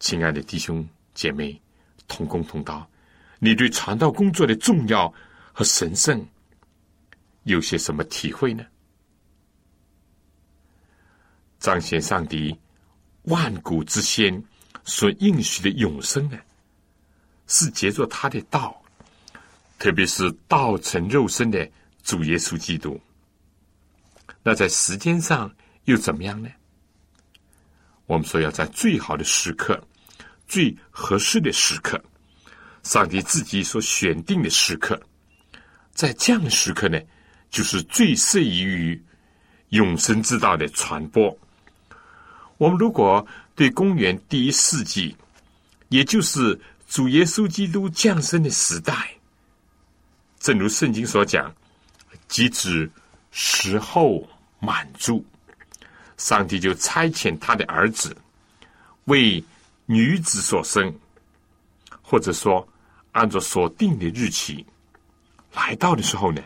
[0.00, 1.60] 亲爱的弟兄姐妹，
[2.08, 2.88] 同工同道，
[3.38, 5.12] 你对传道工作的重要
[5.52, 6.26] 和神圣
[7.44, 8.64] 有些什么体会呢？
[11.64, 12.54] 彰显上帝
[13.22, 14.44] 万古之先
[14.84, 16.38] 所应许的永生呢？
[17.46, 18.78] 是结着他的道，
[19.78, 21.66] 特别是道成肉身的
[22.02, 23.00] 主耶稣基督。
[24.42, 25.50] 那在时间上
[25.84, 26.50] 又怎么样呢？
[28.04, 29.82] 我们说要在最好的时刻、
[30.46, 31.98] 最合适的时刻，
[32.82, 35.00] 上帝自己所选定的时刻，
[35.94, 37.00] 在这样的时刻呢，
[37.48, 39.02] 就是最适宜于
[39.70, 41.34] 永生之道的传播。
[42.56, 45.16] 我们如果对公元第一世纪，
[45.88, 49.10] 也就是主耶稣基督降生的时代，
[50.38, 51.52] 正如圣经所讲，
[52.28, 52.90] 即指
[53.30, 54.28] 时候
[54.60, 55.24] 满足，
[56.16, 58.16] 上帝就差遣他的儿子
[59.04, 59.42] 为
[59.86, 60.92] 女子所生，
[62.00, 62.66] 或者说
[63.12, 64.64] 按照所定的日期
[65.52, 66.42] 来到的时候呢，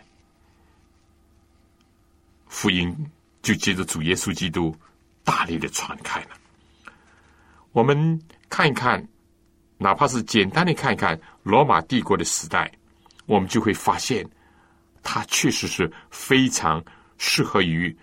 [2.48, 2.94] 福音
[3.42, 4.74] 就接着主耶稣基督
[5.28, 6.30] 大力的传开了。
[7.72, 9.06] 我们看一看。
[9.80, 12.68] 哪怕是简单的看一看罗马帝国的时代，
[13.26, 14.28] 我们就会发现，
[15.04, 16.84] 它确实是非常
[17.16, 17.96] 适合于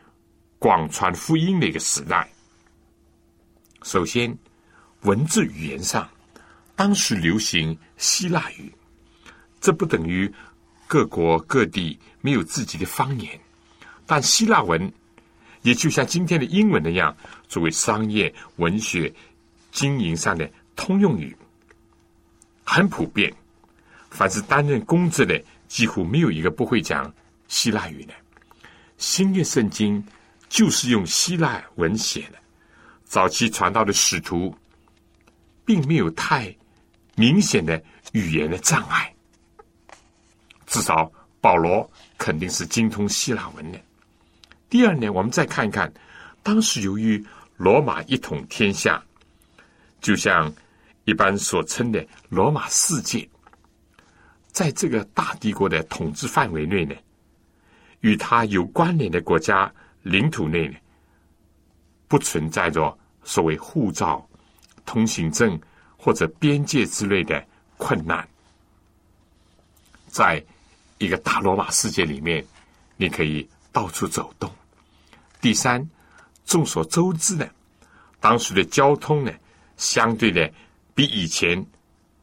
[0.57, 2.29] 广传福音的一个时代。
[3.83, 4.33] 首先，
[5.01, 6.09] 文字语言上，
[6.77, 8.73] 当时流行希腊语，
[9.59, 10.33] 这不等于
[10.87, 13.37] 各国各地没有自己的方言，
[14.05, 14.89] 但希腊文
[15.65, 17.15] 也就像今天的英文那样，
[17.47, 19.11] 作为商业、文学、
[19.71, 21.35] 经营上的通用语。
[22.63, 23.33] 很普遍，
[24.11, 27.11] 凡是担任公职的，几乎没有一个不会讲
[27.47, 28.13] 希腊语的。
[28.99, 30.03] 新约圣经
[30.49, 32.37] 就是用希腊文写的。
[33.03, 34.55] 早期传道的使徒，
[35.65, 36.55] 并没有太
[37.15, 39.11] 明显的语言的障碍。
[40.67, 43.79] 至少保罗肯定是精通希腊文的。
[44.75, 45.89] 第二呢，我们再看一看，
[46.43, 49.01] 当时由于罗马一统天下，
[50.01, 50.53] 就像。
[51.05, 53.29] 一般所称的罗马世界，
[54.47, 56.95] 在这个大帝国的统治范围内呢，
[57.99, 60.75] 与它有关联的国家领土内呢，
[62.07, 64.27] 不存在着所谓护照、
[64.83, 65.57] 通行证
[65.95, 67.45] 或者边界之类的
[67.77, 68.27] 困难。
[70.07, 70.43] 在
[70.97, 72.43] 一个大罗马世界里面，
[72.97, 74.51] 你可以到处走动。
[75.45, 75.87] 第三，
[76.43, 77.47] 众所周知的，
[78.19, 79.31] 当时的交通呢，
[79.77, 80.51] 相对的。
[80.95, 81.63] 比以前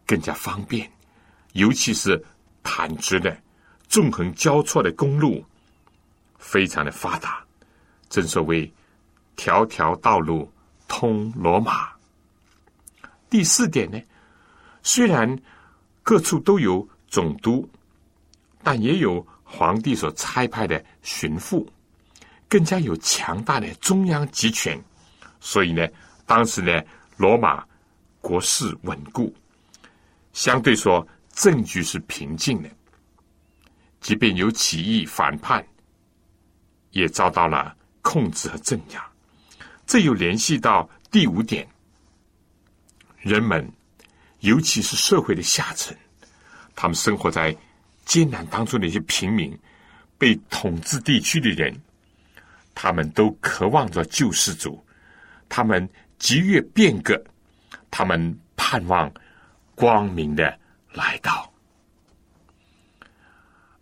[0.04, 0.90] 更加方便，
[1.52, 2.20] 尤其是
[2.64, 3.40] 坦直的、
[3.87, 5.44] 纵横交错的公路，
[6.37, 7.44] 非常的发达。
[8.08, 8.68] 正所谓
[9.37, 10.50] “条条道路
[10.88, 11.92] 通罗马”。
[13.30, 14.00] 第四点呢，
[14.82, 15.38] 虽然
[16.02, 17.70] 各处都有总督，
[18.64, 21.64] 但也有皇帝所差派的巡抚，
[22.53, 24.78] 更加有强大的中央集权。
[25.40, 25.88] 所以呢，
[26.26, 26.82] 当时呢，
[27.16, 27.64] 罗马。
[28.20, 29.34] 国势稳固，
[30.32, 32.70] 相对说政局是平静的。
[34.00, 35.66] 即便有起义反叛，
[36.92, 39.05] 也遭到了控制和镇压。
[39.88, 41.66] 这又联系到第五点：
[43.18, 43.68] 人们，
[44.38, 45.92] 尤其是社会的下层，
[46.76, 47.53] 他们生活在
[48.05, 49.53] 艰难当中的一些平民，
[50.16, 51.76] 被统治地区的人，
[52.75, 54.85] 他们都渴望着救世主，
[55.49, 57.23] 他们急越变革。
[57.95, 59.12] 他们盼望
[59.75, 60.59] 光明的
[60.95, 61.53] 来到，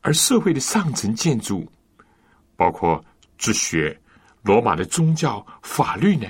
[0.01, 1.71] 而社会的上层建筑，
[2.57, 3.05] 包括
[3.39, 3.97] 哲学、
[4.43, 6.27] 罗马的宗教、法律呢，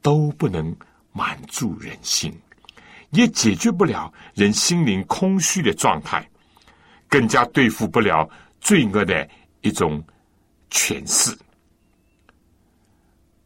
[0.00, 0.74] 都不能
[1.12, 2.36] 满足人心，
[3.10, 6.28] 也解决不了人心灵空虚的状态，
[7.08, 8.28] 更加对付不了
[8.60, 9.28] 罪恶的
[9.60, 10.02] 一种
[10.72, 11.38] 诠释。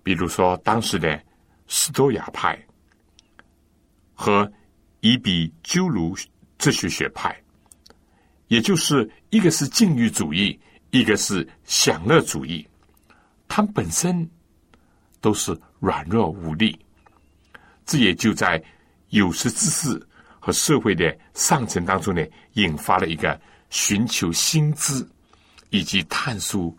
[0.07, 1.21] 比如说，当时的
[1.67, 2.57] 斯多亚派
[4.15, 4.49] 和
[5.01, 6.17] 以比鸠鲁
[6.59, 7.37] 哲学学派，
[8.47, 10.57] 也就是一个是禁欲主义，
[10.93, 12.65] 一个是享乐主义，
[13.49, 14.31] 他们本身
[15.21, 16.79] 都是软弱无力。
[17.85, 18.63] 这也就在
[19.09, 20.01] 有识之士
[20.39, 23.41] 和社会的上层当中呢，引发了一个
[23.71, 25.05] 寻求新知
[25.71, 26.73] 以及探索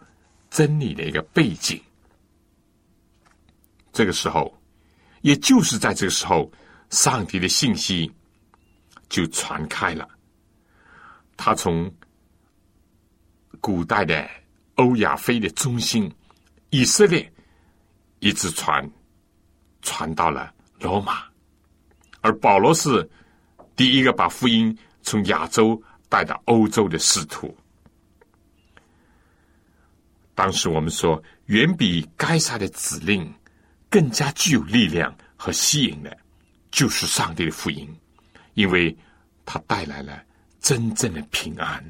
[0.50, 1.78] 真理的一个背景。
[3.98, 4.56] 这个时候，
[5.22, 6.52] 也就是在这个时候，
[6.92, 8.14] 上帝的信息
[9.10, 10.08] 就传开了。
[11.36, 11.92] 他从
[13.60, 14.30] 古代的
[14.76, 16.14] 欧亚非的中心
[16.70, 17.28] 以色列，
[18.20, 18.88] 一直传
[19.82, 21.24] 传到了罗马，
[22.22, 23.10] 而保罗是
[23.76, 27.58] 第一个把福音从亚洲带到欧洲的使徒。
[30.36, 33.34] 当时我们说，远比该撒的指令。
[33.98, 36.16] 更加具有力量和吸引的，
[36.70, 37.90] 就是上帝的福音，
[38.54, 38.96] 因为
[39.44, 40.24] 它带来了
[40.60, 41.84] 真正的平安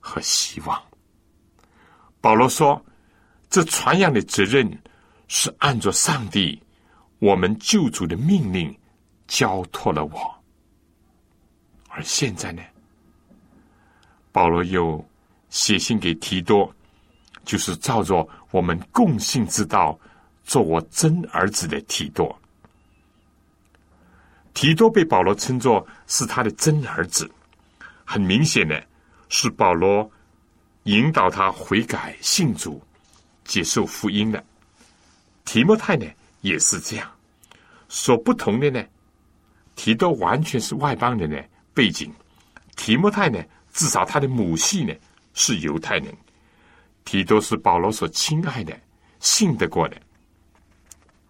[0.00, 0.82] 和希望。
[2.20, 2.84] 保罗说
[3.48, 4.68] ：“这传扬的责任
[5.28, 6.60] 是按照上帝
[7.20, 8.76] 我们救主的命令
[9.28, 10.44] 交托了我。”
[11.86, 12.60] 而现在呢，
[14.32, 15.08] 保罗又
[15.50, 16.68] 写信给提多，
[17.44, 19.96] 就是照着我们共信之道。
[20.46, 22.40] 做我真儿子的提多，
[24.54, 27.28] 提多被保罗称作是他的真儿子，
[28.04, 28.80] 很明显的
[29.28, 30.08] 是保罗
[30.84, 32.80] 引导他悔改信主、
[33.44, 34.42] 接受福音的。
[35.44, 36.06] 提摩太呢
[36.42, 37.10] 也是这样，
[37.88, 38.84] 所不同的呢，
[39.74, 41.44] 提多完全是外邦人的
[41.74, 42.12] 背景，
[42.76, 43.42] 提摩太呢
[43.72, 44.94] 至少他的母系呢
[45.34, 46.16] 是犹太人，
[47.04, 48.78] 提多是保罗所亲爱的、
[49.18, 50.00] 信得过的。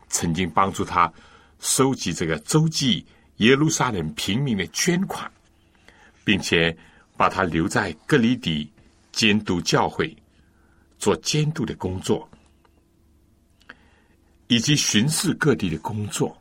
[0.09, 1.13] 曾经帮助他
[1.59, 3.05] 收集这个周记
[3.37, 5.31] 耶路撒冷平民的捐款，
[6.25, 6.77] 并且
[7.17, 8.71] 把他留在格里底
[9.13, 10.15] 监督教会，
[10.99, 12.29] 做监督的工作，
[14.47, 16.37] 以及巡视各地的工作。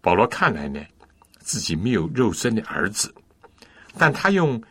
[0.00, 0.84] 保罗看来呢，
[1.38, 3.14] 自己没有肉身的儿子，
[3.98, 4.62] 但他用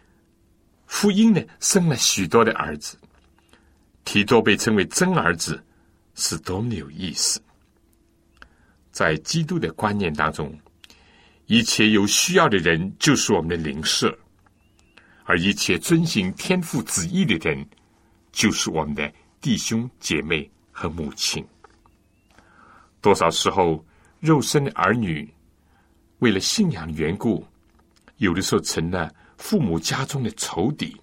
[0.86, 2.98] 福音呢生了许多的儿子。
[4.06, 5.64] 提多被称为真儿子，
[6.14, 7.42] 是多么有意思！
[8.94, 10.56] 在基督的观念当中，
[11.48, 14.16] 一切有需要的人就是我们的邻舍，
[15.24, 17.68] 而一切遵行天父旨意的人，
[18.32, 21.44] 就是我们的弟兄姐妹和母亲。
[23.02, 23.84] 多少时候，
[24.20, 25.28] 肉身的儿女
[26.20, 27.44] 为了信仰的缘故，
[28.18, 30.96] 有的时候成了父母家中的仇敌；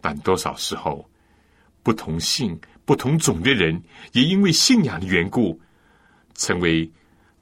[0.00, 1.08] 但多少时候，
[1.84, 5.60] 不同姓、不同种的人，也因为信仰的缘故，
[6.34, 6.90] 成为。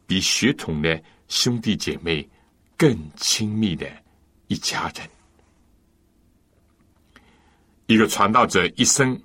[0.07, 2.29] 比血统的兄弟姐妹
[2.77, 3.87] 更亲密的
[4.49, 5.09] 一家人。
[7.87, 9.21] 一个传道者一生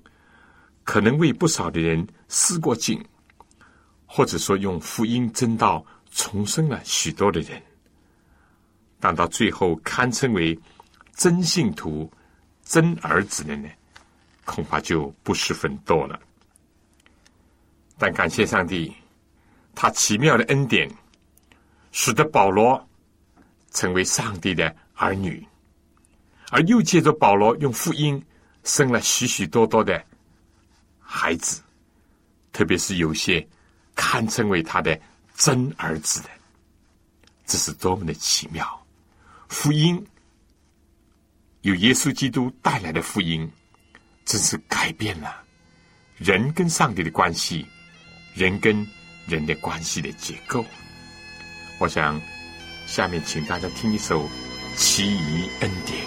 [0.84, 3.02] 可能为不少的人施过境，
[4.06, 7.62] 或者说用福音真道重生了许多的人，
[9.00, 10.58] 但到最后堪称为
[11.14, 12.10] 真信徒、
[12.62, 13.68] 真儿子的呢，
[14.44, 16.18] 恐怕就不十分多了。
[17.96, 18.92] 但感谢上帝。
[19.80, 20.90] 他奇妙的恩典，
[21.92, 22.84] 使得保罗
[23.70, 25.46] 成为上帝的儿女，
[26.50, 28.20] 而又借着保罗用福音
[28.64, 30.04] 生了许许多多的
[30.98, 31.62] 孩子，
[32.52, 33.46] 特别是有些
[33.94, 35.00] 堪称为他的
[35.36, 36.28] 真儿子的，
[37.46, 38.84] 这是多么的奇妙！
[39.48, 40.04] 福音
[41.60, 43.48] 有耶稣基督带来的福音，
[44.24, 45.40] 真是改变了
[46.16, 47.64] 人跟上帝的关系，
[48.34, 48.84] 人跟。
[49.28, 50.64] 人的关系的结构，
[51.78, 52.20] 我想
[52.86, 54.24] 下面请大家听一首
[54.74, 56.02] 《奇异恩典》。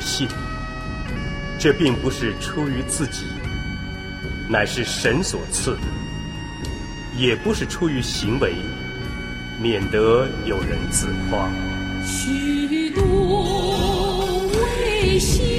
[0.00, 0.26] 信。
[1.58, 3.26] 这并不是出于自己，
[4.48, 5.82] 乃是神所赐的；
[7.18, 8.54] 也不是出于行为，
[9.60, 11.50] 免得有人自夸。
[12.02, 15.49] 许多未现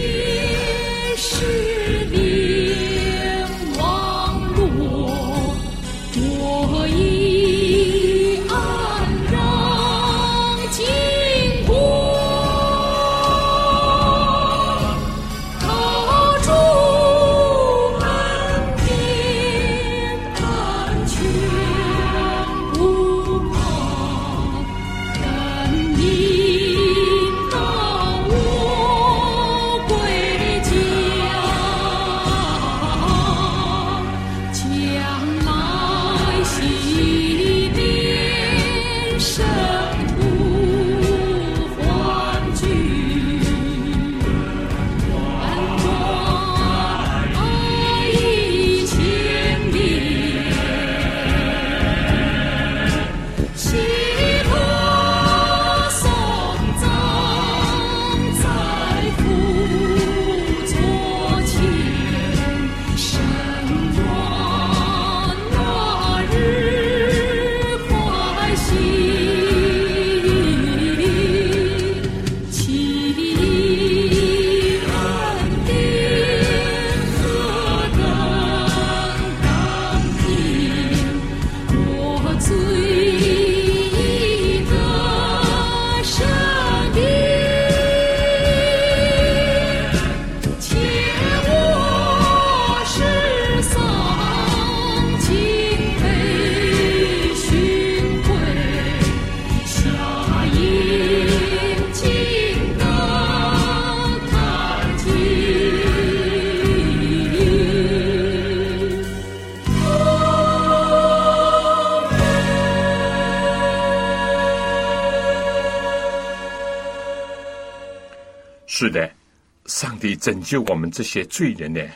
[120.22, 121.90] 拯救我们这些罪人的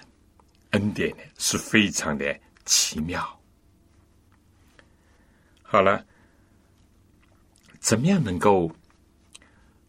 [0.71, 3.39] 恩典呢，是非常的奇妙。
[5.61, 6.03] 好了，
[7.79, 8.71] 怎么样能够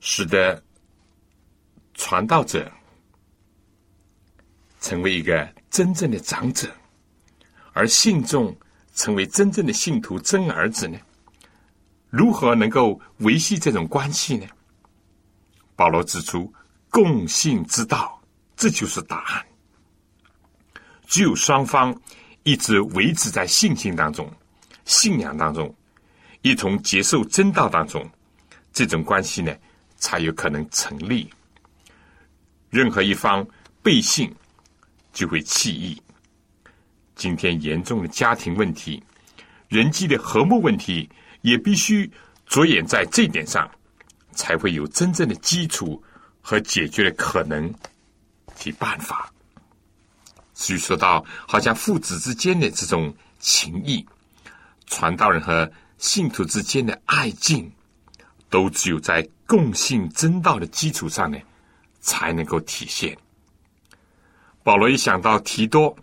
[0.01, 0.62] 使得
[1.95, 2.70] 传道者
[4.82, 6.70] 成为一个真正的长者，
[7.72, 8.55] 而信众
[8.95, 10.99] 成为真正的信徒、真儿子呢？
[12.11, 14.47] 如何能够维系这种关系呢？
[15.74, 16.53] 保罗指出，
[16.91, 18.16] 共信之道，
[18.57, 19.46] 这就是答案。
[21.07, 21.94] 只有双方
[22.42, 24.28] 一直维持在信心当中、
[24.84, 25.72] 信仰当中，
[26.42, 28.09] 一同接受真道当中，
[28.72, 29.54] 这种关系呢，
[29.96, 31.30] 才有可能成立。
[32.70, 33.46] 任何一方
[33.82, 34.34] 背信，
[35.12, 36.00] 就会弃义。
[37.14, 39.02] 今天严重的家庭问题、
[39.68, 41.09] 人际的和睦问题，
[41.42, 42.11] 也必须
[42.46, 43.70] 着眼在这点上。
[44.32, 46.02] 才会有真正的基础
[46.42, 47.72] 和解决的可能
[48.57, 49.32] 及办法。
[50.54, 54.04] 至于说到好像父子之间的这种情谊，
[54.86, 57.70] 传道人和信徒之间的爱敬，
[58.50, 61.38] 都只有在共信真道的基础上呢，
[62.00, 63.16] 才能够体现。
[64.64, 65.96] 保罗一想到提多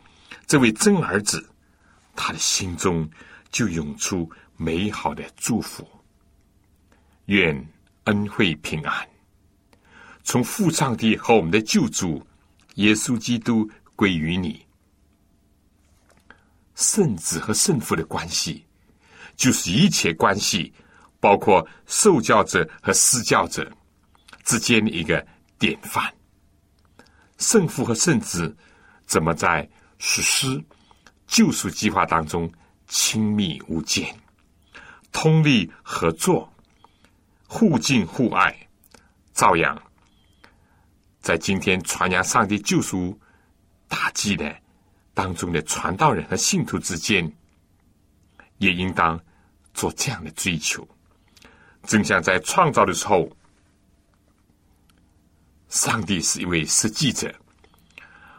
[0.47, 1.45] 这位真儿子，
[2.15, 3.09] 他的心中
[3.51, 5.85] 就涌出美好的祝福。
[7.25, 7.67] 愿。
[8.05, 9.07] 恩惠平安，
[10.25, 12.21] 从父上帝和我们的救主
[12.75, 14.65] 耶稣基督归于你。
[16.75, 18.65] 圣子和圣父的关系，
[19.35, 20.73] 就是一切关系，
[21.19, 23.71] 包括受教者和施教者
[24.43, 25.25] 之间的一个
[25.59, 26.13] 典范。
[27.37, 28.55] 圣父和圣子
[29.05, 29.69] 怎么在
[29.99, 30.63] 实施
[31.27, 32.51] 救赎计划当中
[32.87, 34.07] 亲密无间、
[35.11, 36.49] 通力合作？
[37.45, 38.67] 互敬互爱，
[39.35, 39.79] 照样
[41.23, 43.17] 在今天传扬上帝救赎
[43.87, 44.55] 大计的
[45.15, 47.33] 当中的传道人和信徒之间，
[48.59, 49.19] 也应当
[49.73, 50.87] 做这样的追求。
[51.83, 53.27] 正像在创造的时候，
[55.69, 57.33] 上帝是一位实际者，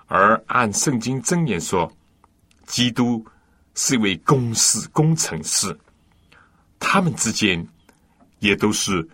[0.06, 1.90] 而按圣经箴言说，
[2.66, 3.26] 基督
[3.74, 5.76] 是一位公事工程师，
[6.78, 7.66] 他们之间。
[8.40, 9.08] 也都是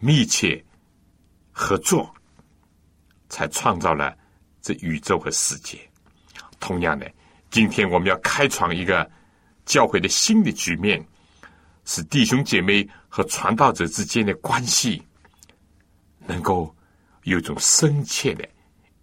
[0.00, 0.64] 密切
[1.52, 2.12] 合作，
[3.34, 4.16] 才创造了
[4.62, 5.76] 这宇宙和世界。
[6.60, 7.12] 同样的，
[7.50, 9.10] 今天我们要开创一个
[9.66, 11.04] 教会的新的局面，
[11.84, 15.02] 使弟兄姐妹和传道者之间的关系
[16.28, 16.72] 能够
[17.24, 18.48] 有一种深切的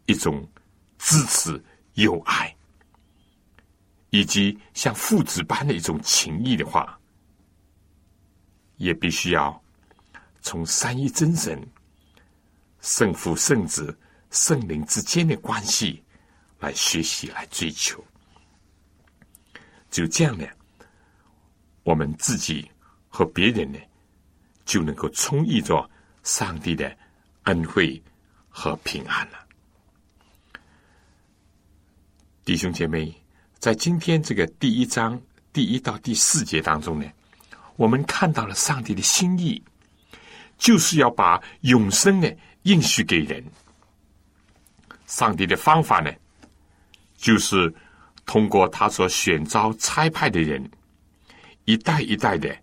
[0.06, 0.50] 一种
[0.98, 1.62] 支持、
[1.96, 2.56] 友爱，
[4.12, 6.98] 以及像父子般的一种情谊的话，
[8.78, 9.62] 也必须要
[10.42, 11.62] 从三一真神、
[12.80, 13.96] 圣父、圣子、
[14.32, 16.02] 圣灵之间的关系
[16.60, 18.04] 来学习、来追求。
[19.90, 20.46] 就这样呢，
[21.84, 22.70] 我们自己
[23.10, 23.78] 和别人呢，
[24.66, 25.90] 就能够充溢着
[26.24, 26.98] 上帝的
[27.44, 28.02] 恩惠
[28.50, 29.40] 和平安了。
[32.46, 33.14] 弟兄姐妹，
[33.60, 35.22] 在今天这个第一章
[35.52, 37.06] 第一到第四节当中呢，
[37.76, 39.62] 我们看到了上帝的心意，
[40.58, 42.32] 就是要把永生呢
[42.64, 43.44] 应许给人。
[45.12, 46.12] 上帝的方法呢，
[47.18, 47.74] 就是。
[48.24, 50.72] 通过他所选召差派的人，
[51.66, 52.56] 一代一代的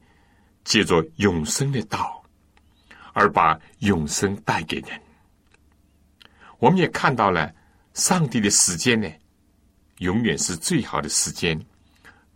[0.64, 2.22] 借着永生的道，
[3.12, 4.98] 而把永生带给人。
[6.58, 7.52] 我们也看到了
[7.92, 9.10] 上帝的时间呢，
[9.98, 11.60] 永远是最好的时间，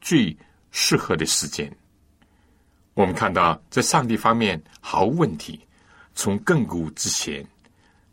[0.01, 0.37] 最
[0.73, 1.75] 适合的时间。
[2.95, 5.65] 我们看到在上帝方面毫无问题，
[6.15, 7.43] 从亘古之前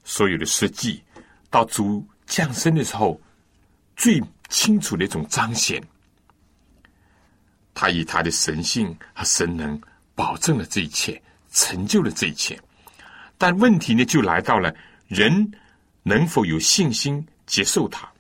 [0.06, 1.04] 所有的实际，
[1.50, 3.20] 到主降生的时候
[3.96, 4.22] 最。
[4.50, 5.80] 清楚的一种彰显，
[7.76, 9.80] 他以他的神性和神能
[10.16, 11.22] 保证了这一切，
[11.52, 12.60] 成就了这一切。
[13.38, 14.74] 但问题呢，就来到了
[15.08, 15.52] 人
[16.02, 18.12] 能否有信心接受他，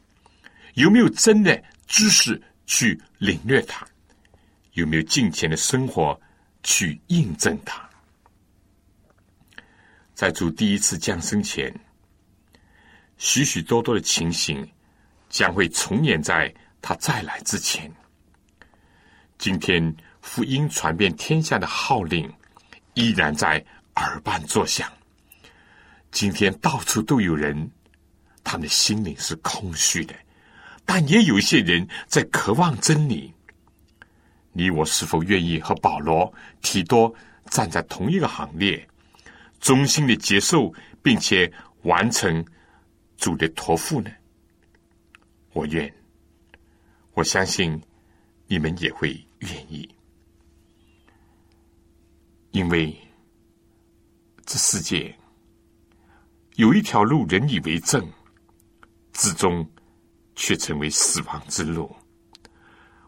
[0.75, 3.83] 有没有真的知识去领略他，
[4.73, 6.15] 有没有金钱的生活
[6.61, 7.89] 去印证他。
[10.13, 11.73] 在主第一次降生前，
[13.19, 14.67] 许许多多的情形。
[15.29, 16.51] 将会重演在
[16.81, 17.87] 他再来之前。
[19.37, 22.27] 今天福音传遍天下的号令
[22.95, 23.63] 依然在
[23.97, 24.91] 耳畔作响。
[26.09, 27.69] 今天到处都有人，
[28.43, 30.15] 他们的心灵是空虚的，
[30.83, 33.31] 但也有一些人在渴望真理。
[34.51, 37.13] 你我是否愿意和保罗、提多
[37.51, 38.89] 站在同一个行列，
[39.59, 41.53] 衷心的接受并且
[41.83, 42.43] 完成
[43.19, 44.09] 主的托付呢？
[45.51, 45.93] 我愿，
[47.13, 47.79] 我相信
[48.47, 49.09] 你们也会
[49.39, 49.87] 愿意，
[52.51, 52.97] 因为
[54.45, 55.13] 这世界
[56.55, 58.09] 有一条路，人以为正，
[59.11, 59.69] 至终
[60.35, 61.93] 却成为死亡之路。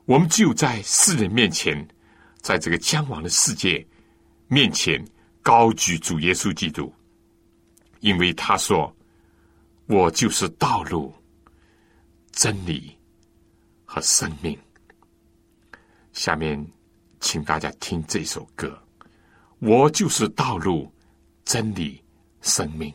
[0.06, 1.88] 我们只有在世人面前，
[2.42, 3.86] 在这个将亡的世界
[4.48, 5.02] 面前，
[5.42, 6.94] 高举主耶稣基督，
[8.02, 8.94] 因为他说
[9.92, 11.14] ：“我就是道路。”
[12.32, 12.98] 真理
[13.84, 14.58] 和生命。
[16.14, 16.66] 下面，
[17.20, 18.82] 请大家听这首歌。
[19.60, 20.90] 我就是道路、
[21.44, 22.02] 真理、
[22.42, 22.92] 生命。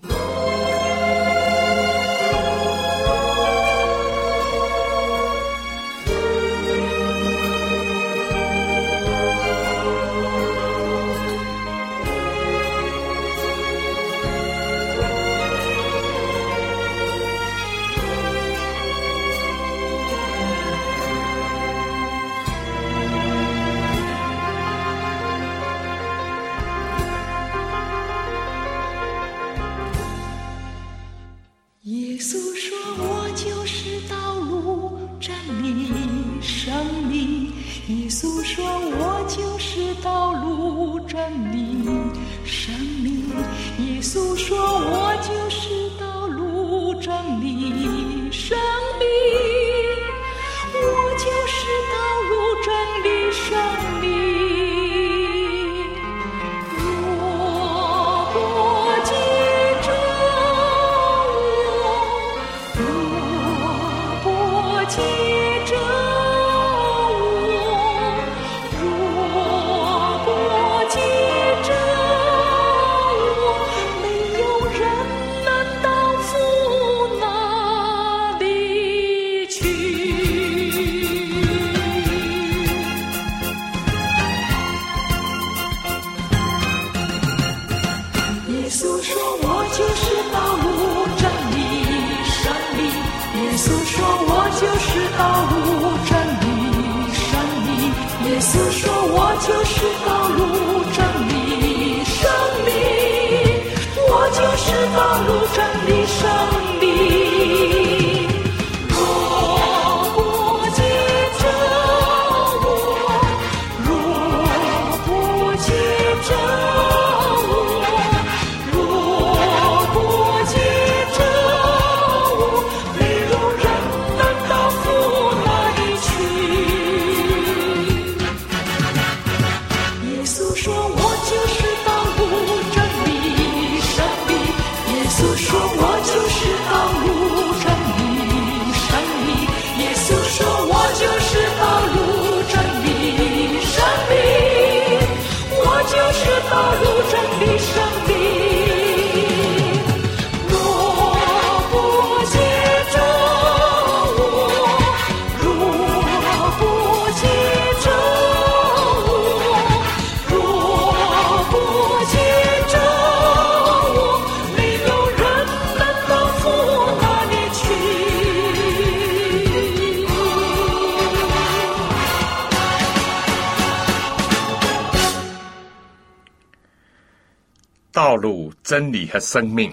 [178.67, 179.73] 真理和生命，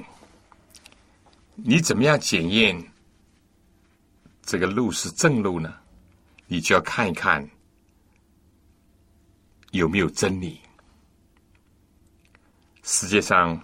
[1.55, 2.79] 你怎么样检验
[4.43, 5.73] 这个路是正路呢？
[6.45, 7.49] 你就要看一看
[9.71, 10.61] 有没有真理。
[12.83, 13.59] 世界上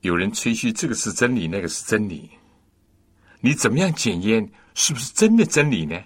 [0.00, 2.28] 有人吹嘘这个是真理，那个是真理，
[3.38, 5.96] 你怎么样检验是不是真的真理呢？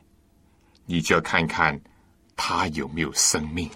[0.85, 1.81] 你就要看看
[2.37, 3.71] 他有没有生命。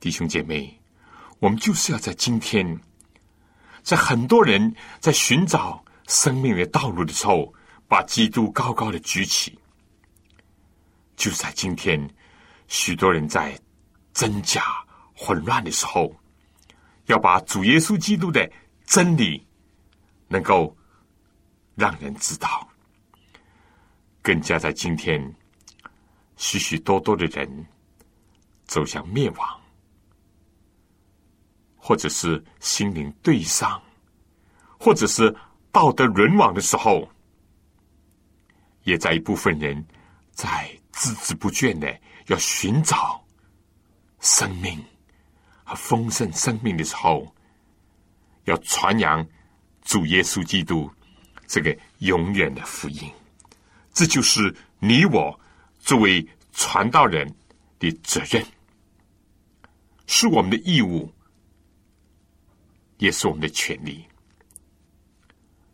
[0.00, 0.80] 弟兄姐妹，
[1.38, 2.80] 我们就是要在今天，
[3.82, 7.52] 在很多人在寻找生命的道路的时候，
[7.86, 9.58] 把基督高高的举起。
[11.16, 12.08] 就在今天，
[12.66, 13.58] 许多人在
[14.12, 14.64] 真假
[15.14, 16.14] 混乱的时候，
[17.06, 18.50] 要把主耶稣基督的
[18.86, 19.46] 真理
[20.28, 20.74] 能够
[21.74, 22.68] 让人知道。
[24.22, 25.34] 更加在今天，
[26.36, 27.66] 许许多多的人
[28.64, 29.63] 走向灭亡。
[31.86, 33.78] 或者是心灵对上，
[34.78, 35.36] 或者是
[35.70, 37.06] 道德沦亡的时候，
[38.84, 39.86] 也在一部分人
[40.32, 40.48] 在
[40.94, 41.94] 孜孜不倦的
[42.28, 43.22] 要寻找
[44.20, 44.82] 生命
[45.62, 47.30] 和丰盛生命的时候，
[48.44, 49.22] 要传扬
[49.82, 50.90] 主耶稣基督
[51.46, 53.12] 这个永远的福音。
[53.92, 55.38] 这就是你我
[55.80, 57.30] 作为传道人
[57.78, 58.42] 的责任，
[60.06, 61.12] 是我们的义务。
[62.98, 64.04] 也是我们的权利，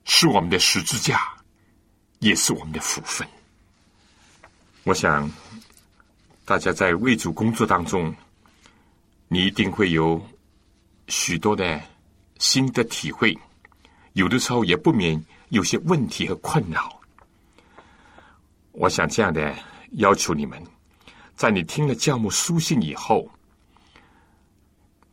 [0.04, 1.20] 是我们的十字架，
[2.18, 3.26] 也是我们的福分。
[4.84, 5.30] 我想，
[6.44, 8.14] 大家在为主工作当中，
[9.28, 10.20] 你一定会有
[11.08, 11.80] 许多的
[12.38, 13.38] 新的体会，
[14.14, 16.98] 有的时候也不免有些问题和困扰。
[18.72, 19.54] 我想这样的
[19.92, 20.60] 要求你们，
[21.36, 23.30] 在你听了教牧书信以后。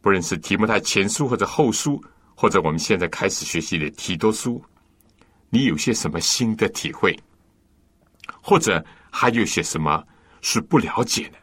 [0.02, 2.02] 不论是提摩太前书或者后书，
[2.36, 4.64] 或者我们现在开始学习的提多书，
[5.50, 7.18] 你有些什么新的体会，
[8.42, 10.04] 或者还有些什么
[10.42, 11.38] 是不了解的？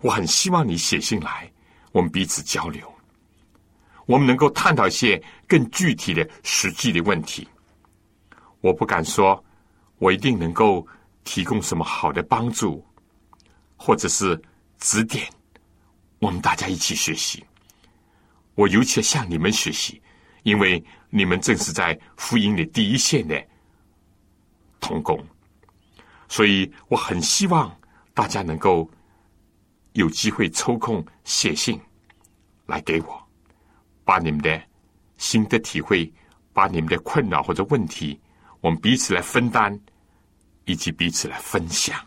[0.00, 1.50] 我很希望你写信来，
[1.92, 2.92] 我们彼此交流，
[4.06, 7.46] 我们能够探讨一些更具体的、实际的问题。
[8.60, 9.44] 我不敢说，
[9.98, 10.84] 我一定能够
[11.22, 12.84] 提供什么好的帮助，
[13.76, 14.40] 或者是
[14.78, 15.28] 指点，
[16.18, 17.44] 我们大家一起学习。
[18.54, 20.00] 我尤其向你们学习，
[20.42, 23.42] 因为你们正是在福音的第一线的
[24.80, 25.18] 同工，
[26.28, 27.74] 所以我很希望
[28.12, 28.88] 大家能够
[29.92, 31.80] 有机会抽空写信
[32.66, 33.26] 来给我，
[34.04, 34.62] 把你们的
[35.16, 36.12] 心得体会，
[36.52, 38.20] 把你们的困扰或者问题，
[38.60, 39.78] 我们彼此来分担，
[40.64, 41.98] 以及彼此来分享。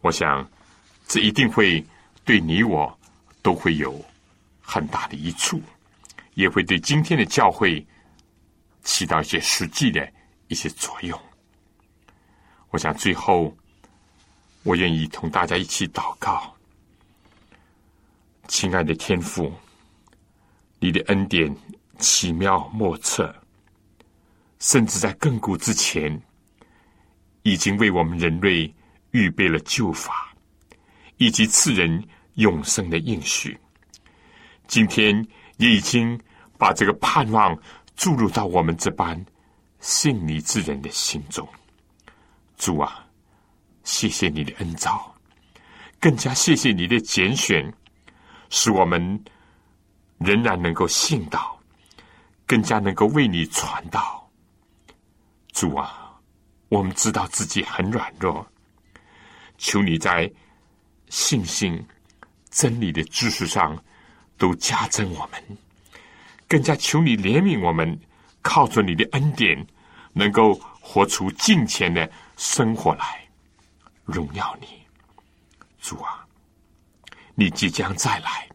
[0.00, 0.46] 我想，
[1.06, 1.82] 这一定会
[2.24, 2.98] 对你我
[3.40, 4.04] 都会有。
[4.64, 5.62] 很大的一处，
[6.34, 7.86] 也会对今天的教会
[8.82, 10.10] 起到一些实际的
[10.48, 11.20] 一些作用。
[12.70, 13.54] 我想最后，
[14.64, 16.56] 我愿意同大家一起祷告，
[18.48, 19.52] 亲爱的天父，
[20.80, 21.54] 你的恩典
[21.98, 23.32] 奇妙莫测，
[24.58, 26.20] 甚至在亘古之前，
[27.42, 28.74] 已经为我们人类
[29.12, 30.34] 预备了救法，
[31.18, 32.02] 以及赐人
[32.34, 33.56] 永生的应许。
[34.66, 35.26] 今天
[35.58, 36.18] 也已经
[36.58, 37.56] 把这个盼望
[37.94, 39.24] 注入到我们这般
[39.80, 41.46] 信你之人的心中。
[42.56, 43.06] 主啊，
[43.82, 45.14] 谢谢你的恩召，
[46.00, 47.72] 更加谢谢你的拣选，
[48.48, 49.22] 使我们
[50.18, 51.60] 仍然能够信道，
[52.46, 54.30] 更加能够为你传道。
[55.52, 56.10] 主啊，
[56.68, 58.46] 我们知道自己很软弱，
[59.58, 60.30] 求你在
[61.10, 61.84] 信心、
[62.50, 63.76] 真理的知识上。
[64.36, 65.58] 都加增我们，
[66.48, 67.98] 更加求你怜悯我们，
[68.42, 69.66] 靠着你的恩典，
[70.12, 73.26] 能够活出敬虔的生活来，
[74.04, 74.66] 荣耀你，
[75.80, 76.26] 主啊！
[77.34, 78.48] 你即将再来，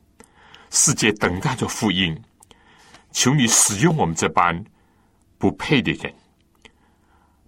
[0.70, 2.22] 世界等待着福音，
[3.12, 4.64] 求你使用我们这般
[5.38, 6.14] 不配的人，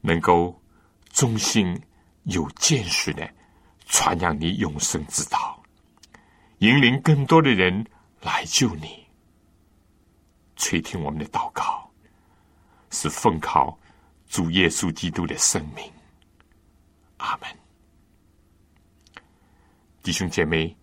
[0.01, 0.59] 能够
[1.11, 1.79] 忠心
[2.23, 3.29] 有见识的
[3.87, 5.61] 传扬你永生之道，
[6.59, 7.85] 引领更多的人。
[8.21, 9.03] 来救你，
[10.55, 11.89] 垂听我们的祷告，
[12.91, 13.75] 是奉靠
[14.27, 15.83] 主耶稣基督的生命。
[17.17, 17.49] 阿门。
[20.03, 20.75] 弟兄姐妹，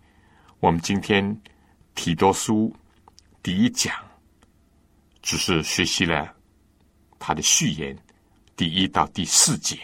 [0.59, 1.41] 我们今天
[1.95, 2.75] 提多书
[3.41, 3.93] 第一讲，
[5.21, 6.35] 只是学习了
[7.17, 7.97] 他的序言，
[8.57, 9.79] 第一到第四节。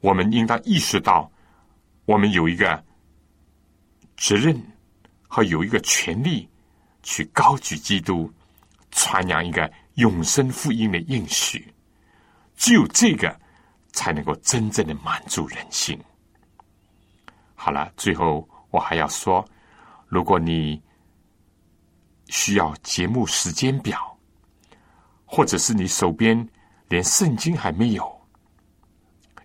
[0.00, 1.30] 我们应当意识到，
[2.04, 2.84] 我们有一个
[4.18, 4.75] 责任。
[5.28, 6.48] 和有一个权利
[7.02, 8.32] 去高举基督，
[8.90, 11.72] 传扬一个永生福音的应许。
[12.56, 13.38] 只有这个，
[13.92, 15.98] 才能够真正的满足人心。
[17.54, 19.44] 好了，最后我还要说，
[20.08, 20.80] 如果你
[22.28, 24.18] 需要节目时间表，
[25.24, 26.48] 或者是你手边
[26.88, 28.26] 连圣经还没有，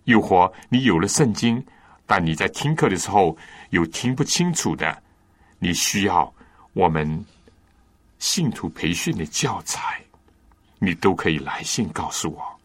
[0.04, 1.64] 又或你有了圣经，
[2.06, 3.36] 但你在听课的时候
[3.70, 5.02] 有听不清楚的，
[5.64, 6.34] 你需要
[6.72, 7.24] 我们
[8.18, 10.02] 信徒培训的教材，
[10.80, 12.60] 你都可以来信告诉我。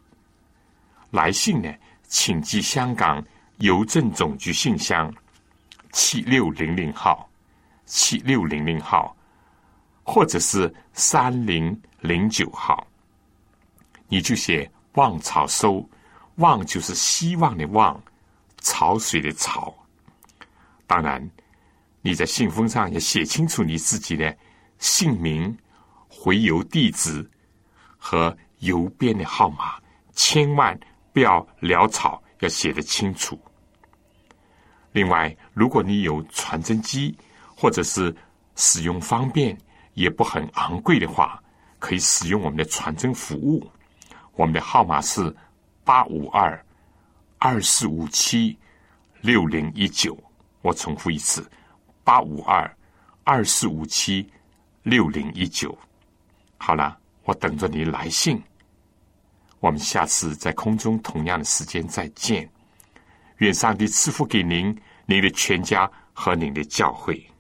[1.12, 1.72] 来信呢，
[2.08, 3.24] 请寄香港
[3.58, 5.14] 邮政总局信箱
[5.91, 7.30] 七六零零号，
[7.86, 9.16] 七六零零号，
[10.04, 12.88] 或者是三零零九号。
[14.08, 15.88] 你就写“望草收
[16.38, 18.02] ”，“望”就是希望的“望”，
[18.62, 19.72] 潮水的“潮”。
[20.88, 21.30] 当然，
[22.08, 24.34] 你在信封上也写清楚你自己的
[24.80, 25.53] 姓名、
[26.08, 27.30] 回邮地址
[27.97, 29.78] 和邮编的号码，
[30.14, 30.80] 千万。
[31.12, 33.38] 不要潦草，要写得清楚。
[34.93, 37.14] 另外，如果你有传真机，
[37.58, 38.16] 或者是
[38.55, 39.58] 使用方便
[39.93, 41.43] 也不很昂贵的话，
[41.78, 43.70] 可以使用我们的传真服务。
[44.36, 45.36] 我们的号码是
[45.84, 46.66] 八五二
[47.38, 48.58] 二四五七
[49.20, 50.18] 六零一九。
[50.62, 51.45] 我重复一次：
[52.08, 52.74] 八五二
[53.26, 54.26] 二四五七
[54.84, 55.78] 六零一九。
[56.58, 58.41] 好了，我等着你来信。
[59.60, 62.49] 我们下次在空中同样的时间再见。
[63.39, 64.74] 愿上帝赐福给您、
[65.05, 67.27] 您的全家和您的教会。